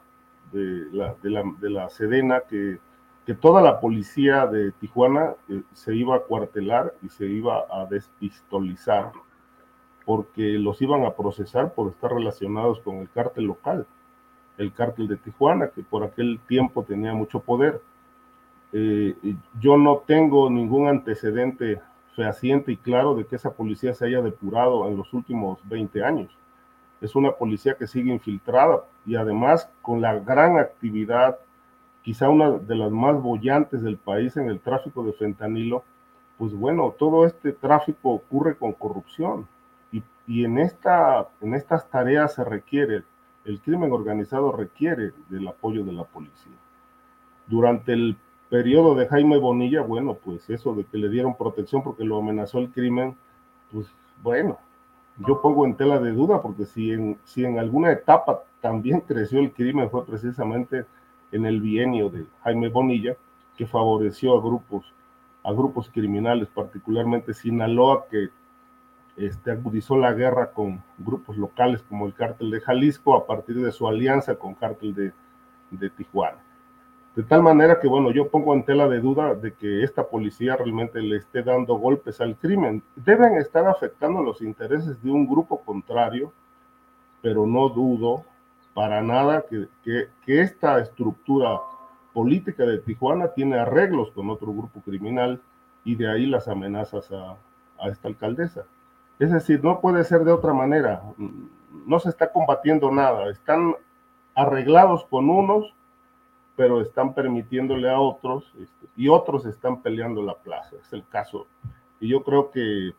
[0.51, 2.80] de la, de la, Sedena que,
[3.26, 7.86] que, toda la policía de Tijuana eh, se iba a cuartelar y se iba a
[7.86, 9.11] despistolizar
[10.05, 13.88] porque los iban a procesar por estar relacionados con el cártel local,
[14.57, 17.82] el cártel de Tijuana, que por aquel tiempo tenía mucho poder.
[18.71, 19.15] Eh,
[19.59, 21.82] yo no tengo ningún antecedente
[22.15, 26.32] fehaciente y claro de que esa policía se haya depurado en los últimos 20 años.
[27.01, 31.38] Es una policía que sigue infiltrada y además con la gran actividad
[32.06, 35.84] quizá una de las más bollantes del país en el tráfico de fentanilo,
[36.38, 39.47] pues bueno, todo este tráfico ocurre con corrupción
[39.91, 43.01] y, y en, esta, en estas tareas se requiere,
[43.43, 46.53] el crimen organizado requiere del apoyo de la policía.
[47.47, 48.16] Durante el
[48.51, 52.60] periodo de Jaime Bonilla, bueno, pues eso de que le dieron protección porque lo amenazó
[52.60, 53.18] el crimen,
[53.72, 53.88] pues
[54.22, 54.60] bueno,
[55.26, 59.39] yo pongo en tela de duda porque si en, si en alguna etapa también creció
[59.39, 60.86] el crimen fue precisamente
[61.32, 63.15] en el bienio de Jaime Bonilla,
[63.57, 64.93] que favoreció a grupos,
[65.43, 68.30] a grupos criminales, particularmente Sinaloa, que
[69.17, 73.71] este, agudizó la guerra con grupos locales como el cártel de Jalisco a partir de
[73.71, 75.13] su alianza con cártel de,
[75.71, 76.39] de Tijuana.
[77.15, 80.57] De tal manera que, bueno, yo pongo en tela de duda de que esta policía
[80.57, 82.84] realmente le esté dando golpes al crimen.
[82.97, 86.34] Deben estar afectando los intereses de un grupo contrario,
[87.21, 88.26] pero no dudo
[88.76, 91.59] para nada que, esta estructura
[92.13, 95.41] política de Tijuana tiene arreglos con otro grupo criminal
[95.84, 97.38] y de ahí las amenazas a,
[97.80, 98.65] a esta alcaldesa.
[99.17, 101.01] Es decir, no puede ser de otra manera.
[101.88, 103.32] No se está combatiendo nada.
[103.32, 103.76] Están
[104.36, 105.73] arreglados con unos
[106.55, 111.47] pero están permitiéndole a otros este, y otros están peleando la plaza, es el caso.
[111.99, 112.93] Y yo creo que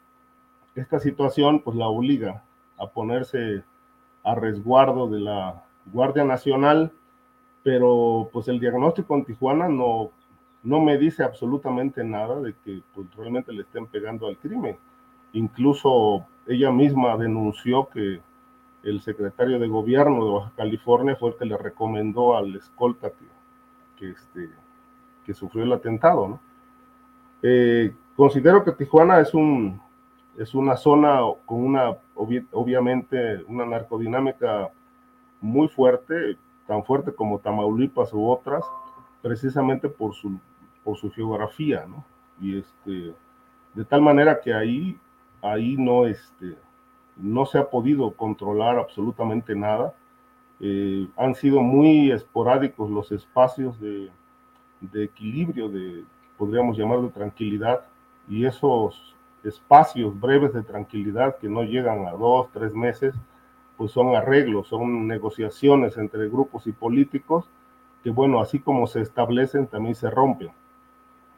[0.75, 2.43] esta situación pues la obliga
[2.79, 3.65] a ponerse
[4.27, 5.63] a resguardo de la
[5.93, 6.93] Guardia Nacional,
[7.63, 10.11] pero pues el diagnóstico en Tijuana no,
[10.65, 14.77] no me dice absolutamente nada de que pues, realmente le estén pegando al crimen.
[15.33, 18.21] Incluso ella misma denunció que
[18.83, 23.13] el secretario de gobierno de Baja California fue el que le recomendó al escolta
[23.97, 24.51] que este,
[25.25, 26.41] que sufrió el atentado.
[27.43, 29.81] Eh, considero que Tijuana es, un,
[30.39, 34.71] es una zona con una, obviamente, una narcodinámica
[35.41, 38.65] muy fuerte, tan fuerte como Tamaulipas u otras,
[39.23, 40.39] precisamente por su,
[40.85, 42.05] por su geografía, ¿no?
[42.41, 43.15] Y este,
[43.75, 44.99] de tal manera que ahí,
[45.43, 46.57] ahí no, este,
[47.17, 49.95] no se ha podido controlar absolutamente nada
[50.61, 54.11] eh, han sido muy esporádicos los espacios de,
[54.81, 56.05] de, equilibrio, de,
[56.39, 57.85] podríamos llamar de tranquilidad,
[58.29, 59.15] y esos
[59.45, 63.15] espacios breves de tranquilidad que no llegan a dos, tres meses,
[63.77, 67.49] pues son arreglos, son negociaciones entre grupos y políticos
[68.03, 70.51] que, bueno, así como se establecen, también se rompen.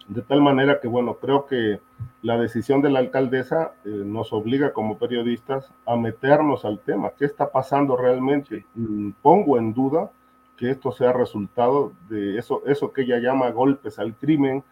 [0.06, 1.80] De tal manera que, bueno, creo que
[2.22, 7.10] la decisión de la alcaldesa eh, nos obliga como periodistas a meternos al tema.
[7.18, 8.64] ¿Qué está pasando realmente?
[8.74, 10.10] Mm, pongo en duda
[10.56, 14.64] que esto sea resultado de eso, eso que ella llama golpes al crimen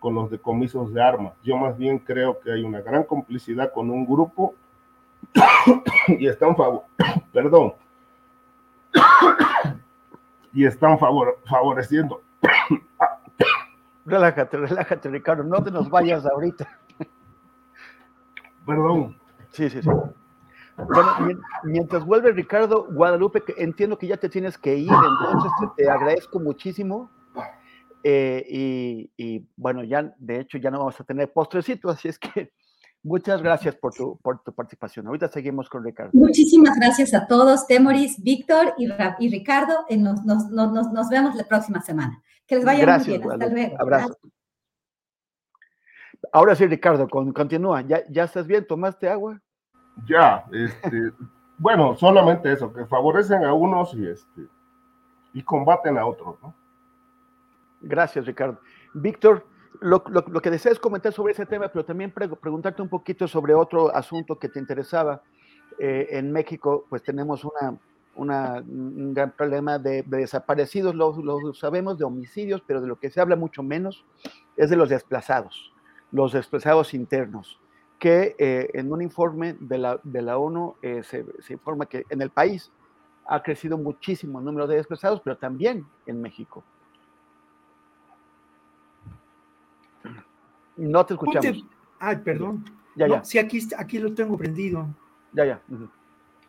[0.00, 1.34] con los decomisos de armas.
[1.44, 4.54] Yo más bien creo que hay una gran complicidad con un grupo
[6.08, 6.82] y están favor,
[7.32, 7.74] perdón,
[10.52, 12.20] y están favor, favoreciendo
[14.10, 15.44] Relájate, relájate, Ricardo.
[15.44, 16.68] No te nos vayas ahorita.
[18.66, 19.16] Perdón.
[19.50, 19.88] Sí, sí, sí.
[20.76, 26.40] Bueno, mientras vuelve Ricardo Guadalupe, entiendo que ya te tienes que ir, entonces te, agradezco
[26.40, 27.10] muchísimo.
[28.02, 32.18] Eh, y, y, bueno, ya de hecho ya no vamos a tener postrecito, así es
[32.18, 32.52] que
[33.02, 35.06] muchas gracias por tu, por tu participación.
[35.06, 36.10] Ahorita seguimos con Ricardo.
[36.14, 38.88] Muchísimas gracias a todos, Temoris, Víctor y,
[39.18, 39.74] y Ricardo.
[39.90, 42.22] Nos, nos, nos, nos vemos la próxima semana.
[42.46, 43.30] Que les vaya muy bien.
[43.30, 43.76] Hasta luego.
[43.78, 44.18] Abrazo.
[46.32, 47.82] Ahora sí, Ricardo, continúa.
[47.82, 48.66] ¿Ya, ¿Ya estás bien?
[48.66, 49.40] ¿Tomaste agua?
[50.08, 51.12] Ya, este,
[51.58, 54.42] bueno, solamente eso, que favorecen a unos y, este,
[55.32, 56.54] y combaten a otros, ¿no?
[57.80, 58.60] Gracias, Ricardo.
[58.94, 59.46] Víctor,
[59.80, 64.38] lo, que deseas comentar sobre ese tema, pero también preguntarte un poquito sobre otro asunto
[64.38, 65.22] que te interesaba.
[65.78, 67.46] Eh, en México, pues tenemos
[68.14, 73.36] un gran problema de, desaparecidos, lo, sabemos, de homicidios, pero de lo que se habla
[73.36, 74.04] mucho menos
[74.56, 75.72] es de los desplazados,
[76.12, 77.58] los desplazados internos,
[77.98, 82.20] que eh, en un informe de la, de la ONU eh, se, informa que en
[82.20, 82.70] el país
[83.26, 86.62] ha crecido muchísimo el número de desplazados, pero también en México.
[90.80, 91.64] No te escuchamos.
[91.98, 92.64] Ay, perdón.
[92.96, 93.24] Ya, ya.
[93.24, 94.86] Sí, aquí, aquí lo tengo prendido.
[95.32, 95.62] Ya, ya.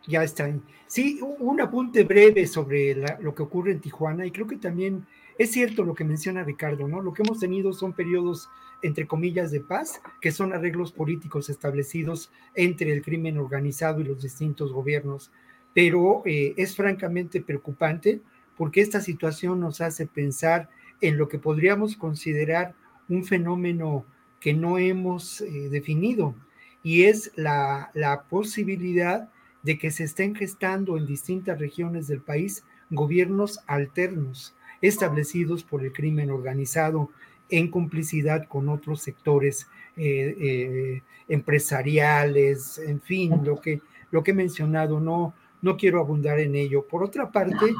[0.07, 0.49] Ya está.
[0.87, 5.05] Sí, un apunte breve sobre lo que ocurre en Tijuana y creo que también
[5.37, 7.01] es cierto lo que menciona Ricardo, ¿no?
[7.01, 8.49] Lo que hemos tenido son periodos,
[8.81, 14.21] entre comillas, de paz, que son arreglos políticos establecidos entre el crimen organizado y los
[14.21, 15.31] distintos gobiernos,
[15.73, 18.21] pero eh, es francamente preocupante
[18.57, 20.69] porque esta situación nos hace pensar
[21.01, 22.75] en lo que podríamos considerar
[23.09, 24.05] un fenómeno
[24.41, 26.35] que no hemos eh, definido
[26.83, 29.29] y es la, la posibilidad
[29.63, 34.53] de que se estén gestando en distintas regiones del país gobiernos alternos.
[34.81, 37.11] establecidos por el crimen organizado
[37.49, 43.79] en complicidad con otros sectores eh, eh, empresariales, en fin, lo que,
[44.09, 46.87] lo que he mencionado, no, no quiero abundar en ello.
[46.87, 47.75] Por otra parte,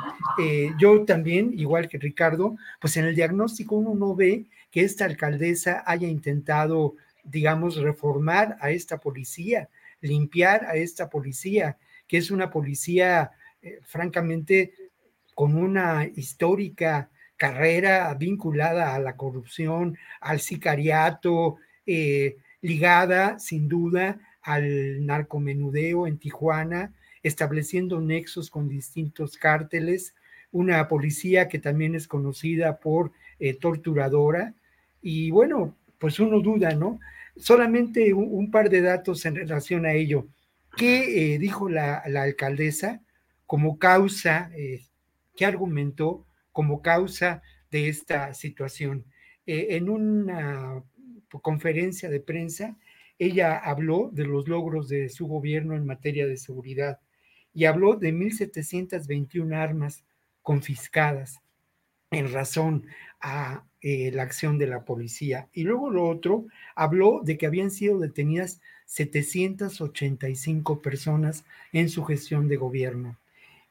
[0.78, 5.84] yo también, igual que Ricardo, pues en el diagnóstico uno no ve que esta alcaldesa
[5.86, 9.70] haya intentado, digamos, reformar a esta policía,
[10.00, 13.32] limpiar a esta policía, que es una policía,
[13.84, 14.74] francamente,
[15.36, 17.10] con una histórica
[17.42, 21.58] carrera vinculada a la corrupción, al sicariato,
[21.88, 26.94] eh, ligada sin duda al narcomenudeo en Tijuana,
[27.24, 30.14] estableciendo nexos con distintos cárteles,
[30.52, 34.54] una policía que también es conocida por eh, torturadora.
[35.02, 37.00] Y bueno, pues uno duda, ¿no?
[37.36, 40.28] Solamente un, par de datos en relación a ello.
[40.78, 43.02] ¿Qué eh, dijo la, alcaldesa
[43.46, 44.52] como causa,
[45.36, 49.06] qué argumentó como causa de esta situación?
[49.48, 50.82] en una
[51.42, 52.78] conferencia de prensa,
[53.22, 57.00] ella habló de los logros de su gobierno en materia de seguridad
[57.54, 60.04] y habló de 1.721 armas
[60.42, 61.40] confiscadas
[62.10, 62.88] en razón
[63.20, 65.48] a eh, la acción de la policía.
[65.54, 72.48] Y luego lo otro, habló de que habían sido detenidas 785 personas en su gestión
[72.48, 73.18] de gobierno.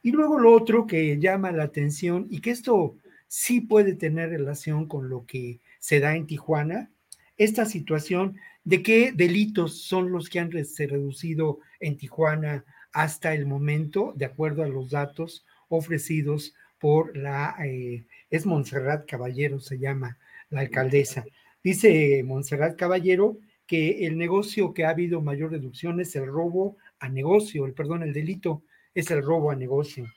[0.03, 2.95] Y luego lo otro que llama la atención y que esto
[3.27, 6.89] sí puede tener relación con lo que se da en Tijuana,
[7.37, 14.13] esta situación de qué delitos son los que han reducido en Tijuana hasta el momento,
[14.15, 20.17] de acuerdo a los datos ofrecidos por la, eh, es Montserrat Caballero, se llama
[20.49, 21.23] la alcaldesa.
[21.63, 27.07] Dice Montserrat Caballero que el negocio que ha habido mayor reducción es el robo a
[27.07, 28.63] negocio, el perdón, el delito
[28.95, 30.11] es el robo a negocio.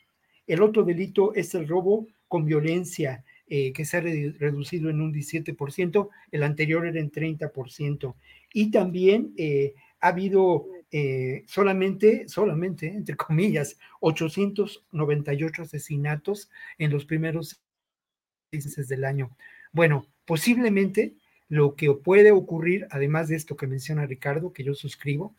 [0.46, 5.12] El otro delito es el robo con violencia eh, que se ha reducido en un
[5.12, 8.14] 17%, el anterior era en 30%.
[8.54, 17.60] Y también eh, ha habido eh, solamente, solamente, entre comillas, 898 asesinatos en los primeros
[18.52, 19.36] meses del año.
[19.72, 21.16] Bueno, posiblemente
[21.48, 25.34] lo que puede ocurrir, además de esto que menciona Ricardo, que yo suscribo,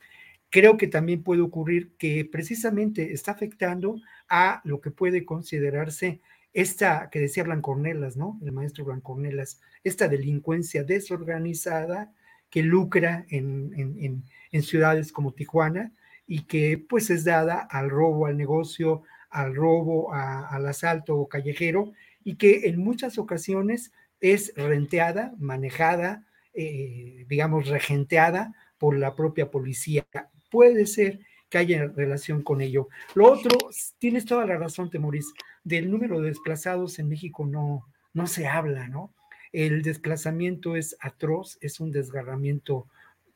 [0.49, 6.19] creo que también puede ocurrir que precisamente está afectando a lo que puede considerarse
[6.51, 8.37] esta que decía Blancornelas, ¿no?
[8.43, 12.13] El maestro Blancornelas, esta delincuencia desorganizada
[12.55, 14.23] que lucra en,
[14.61, 15.91] ciudades como Tijuana
[16.25, 21.91] y que pues es dada al robo al negocio, al robo al asalto callejero
[22.23, 23.91] y que en muchas ocasiones
[24.21, 30.07] es renteada, manejada, eh, digamos, regenteada por la propia policía.
[30.49, 32.87] Puede ser que haya relación con ello.
[33.15, 33.51] Lo otro,
[33.99, 35.33] tienes toda la razón, Temoris,
[35.65, 39.13] del número de desplazados en México no, no se habla, ¿no?
[39.55, 42.87] El desplazamiento es atroz, es un desgarramiento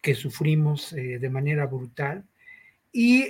[0.02, 2.26] que sufrimos eh, de manera brutal.
[2.92, 3.24] Y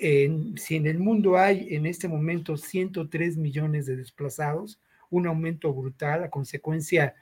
[0.56, 4.80] si en el mundo hay en este momento 103 millones de desplazados,
[5.12, 7.14] un aumento brutal a consecuencia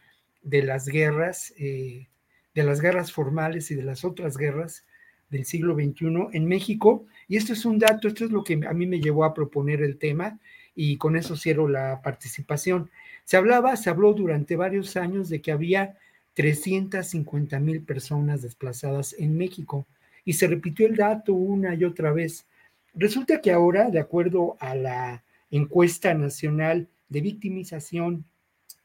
[0.41, 2.07] de las guerras, eh,
[2.55, 4.85] de las guerras formales y de las otras guerras
[5.29, 7.05] del siglo XXI en México.
[7.27, 9.81] Y esto es un dato, esto es lo que a mí me llevó a proponer
[9.81, 10.39] el tema
[10.75, 12.89] y con eso cierro la participación.
[13.27, 15.97] Se hablaba, se habló durante varios años de que había
[16.35, 19.85] 350 mil personas desplazadas en México
[20.23, 22.45] y se repitió el dato una y otra vez.
[22.93, 28.23] Resulta que ahora, de acuerdo a la encuesta nacional de victimización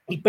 [0.08, 0.20] y,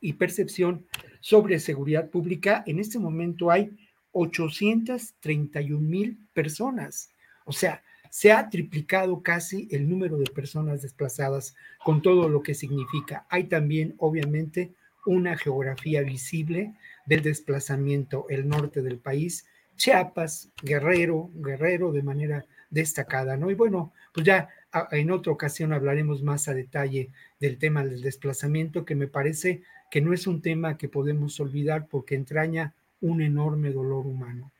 [0.00, 0.86] y percepción
[1.18, 3.76] sobre seguridad pública, en este momento hay
[4.12, 7.10] 831 mil personas.
[7.44, 11.54] O sea, se ha triplicado casi el número de personas desplazadas
[11.84, 13.26] con todo lo que significa.
[13.28, 14.72] Hay también, obviamente,
[15.06, 16.74] una geografía visible
[17.06, 19.46] del desplazamiento, el norte del país,
[19.76, 23.50] Chiapas, Guerrero, Guerrero de manera destacada, ¿no?
[23.50, 24.48] Y bueno, pues ya
[24.90, 30.00] en otra ocasión hablaremos más a detalle del tema del desplazamiento, que me parece que
[30.00, 34.50] no es un tema que podemos olvidar porque entraña un enorme dolor humano.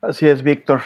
[0.00, 0.80] Así es, Víctor.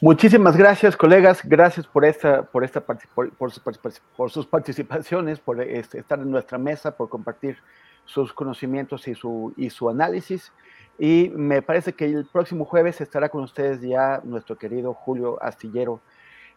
[0.00, 1.40] Muchísimas gracias, colegas.
[1.42, 7.08] Gracias por esta, por esta por, sus participaciones, por este, estar en nuestra mesa, por
[7.08, 7.56] compartir
[8.04, 10.52] sus conocimientos y su, y su análisis.
[11.00, 16.00] Y me parece que el próximo jueves estará con ustedes ya nuestro querido Julio Astillero.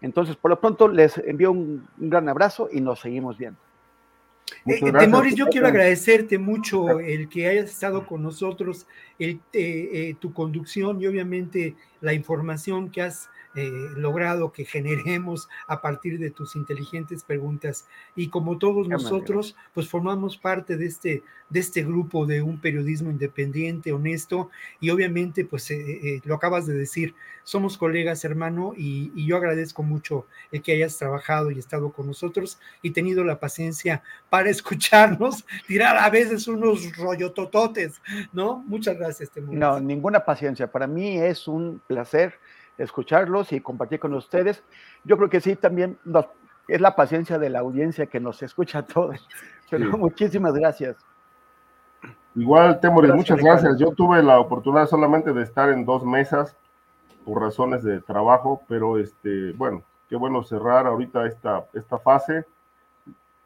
[0.02, 3.60] Entonces, por lo pronto, les envío un, gran abrazo y nos seguimos viendo.
[4.66, 8.86] Eh, Temoris, yo quiero agradecerte mucho el que hayas estado con nosotros,
[9.18, 15.50] el, eh, eh, tu conducción y obviamente la información que has eh, logrado que generemos
[15.68, 17.86] a partir de tus inteligentes preguntas.
[18.16, 23.12] Y como todos nosotros, pues formamos parte de este, de este grupo de un periodismo
[23.12, 24.50] independiente, honesto,
[24.80, 29.36] y obviamente, pues eh, eh, lo acabas de decir, somos colegas, hermano, y, y, yo
[29.36, 34.50] agradezco mucho el que hayas trabajado y estado con nosotros y tenido la paciencia para
[34.50, 38.64] escucharnos, tirar a veces unos rollotototes, ¿no?
[38.68, 39.60] Muchas gracias, Temuris.
[39.60, 40.72] No, ninguna paciencia.
[40.72, 42.40] Para mí es un placer
[42.82, 44.64] escucharlos y compartir con ustedes.
[45.04, 45.98] Yo creo que sí, también
[46.68, 49.28] es la paciencia de la audiencia que nos escucha a todos.
[49.70, 50.98] Pero muchísimas gracias.
[52.36, 53.78] Igual, Temoris, muchas gracias.
[53.78, 56.56] Yo tuve la oportunidad solamente de estar en dos mesas
[57.26, 62.46] por razones de trabajo, pero este, bueno, qué bueno cerrar ahorita esta, esta fase.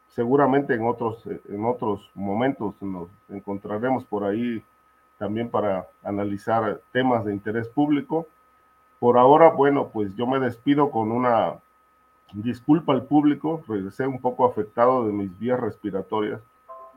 [0.08, 4.62] Seguramente en otros, en otros momentos nos encontraremos por ahí
[5.18, 8.26] también para analizar temas de interés público.
[8.98, 11.56] Por ahora, bueno, pues yo me despido con una
[12.32, 16.40] disculpa al público, regresé un poco afectado de mis vías respiratorias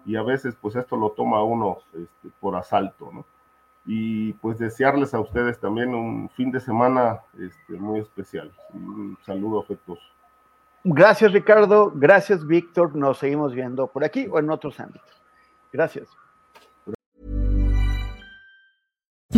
[0.06, 3.26] y a veces pues esto lo toma uno este, por asalto, ¿no?
[3.86, 8.52] Y pues desearles a ustedes también un fin de semana este, muy especial.
[8.74, 10.04] Un saludo afectuoso.
[10.84, 15.10] Gracias Ricardo, gracias Víctor, nos seguimos viendo por aquí o en otros ámbitos.
[15.72, 16.19] Gracias.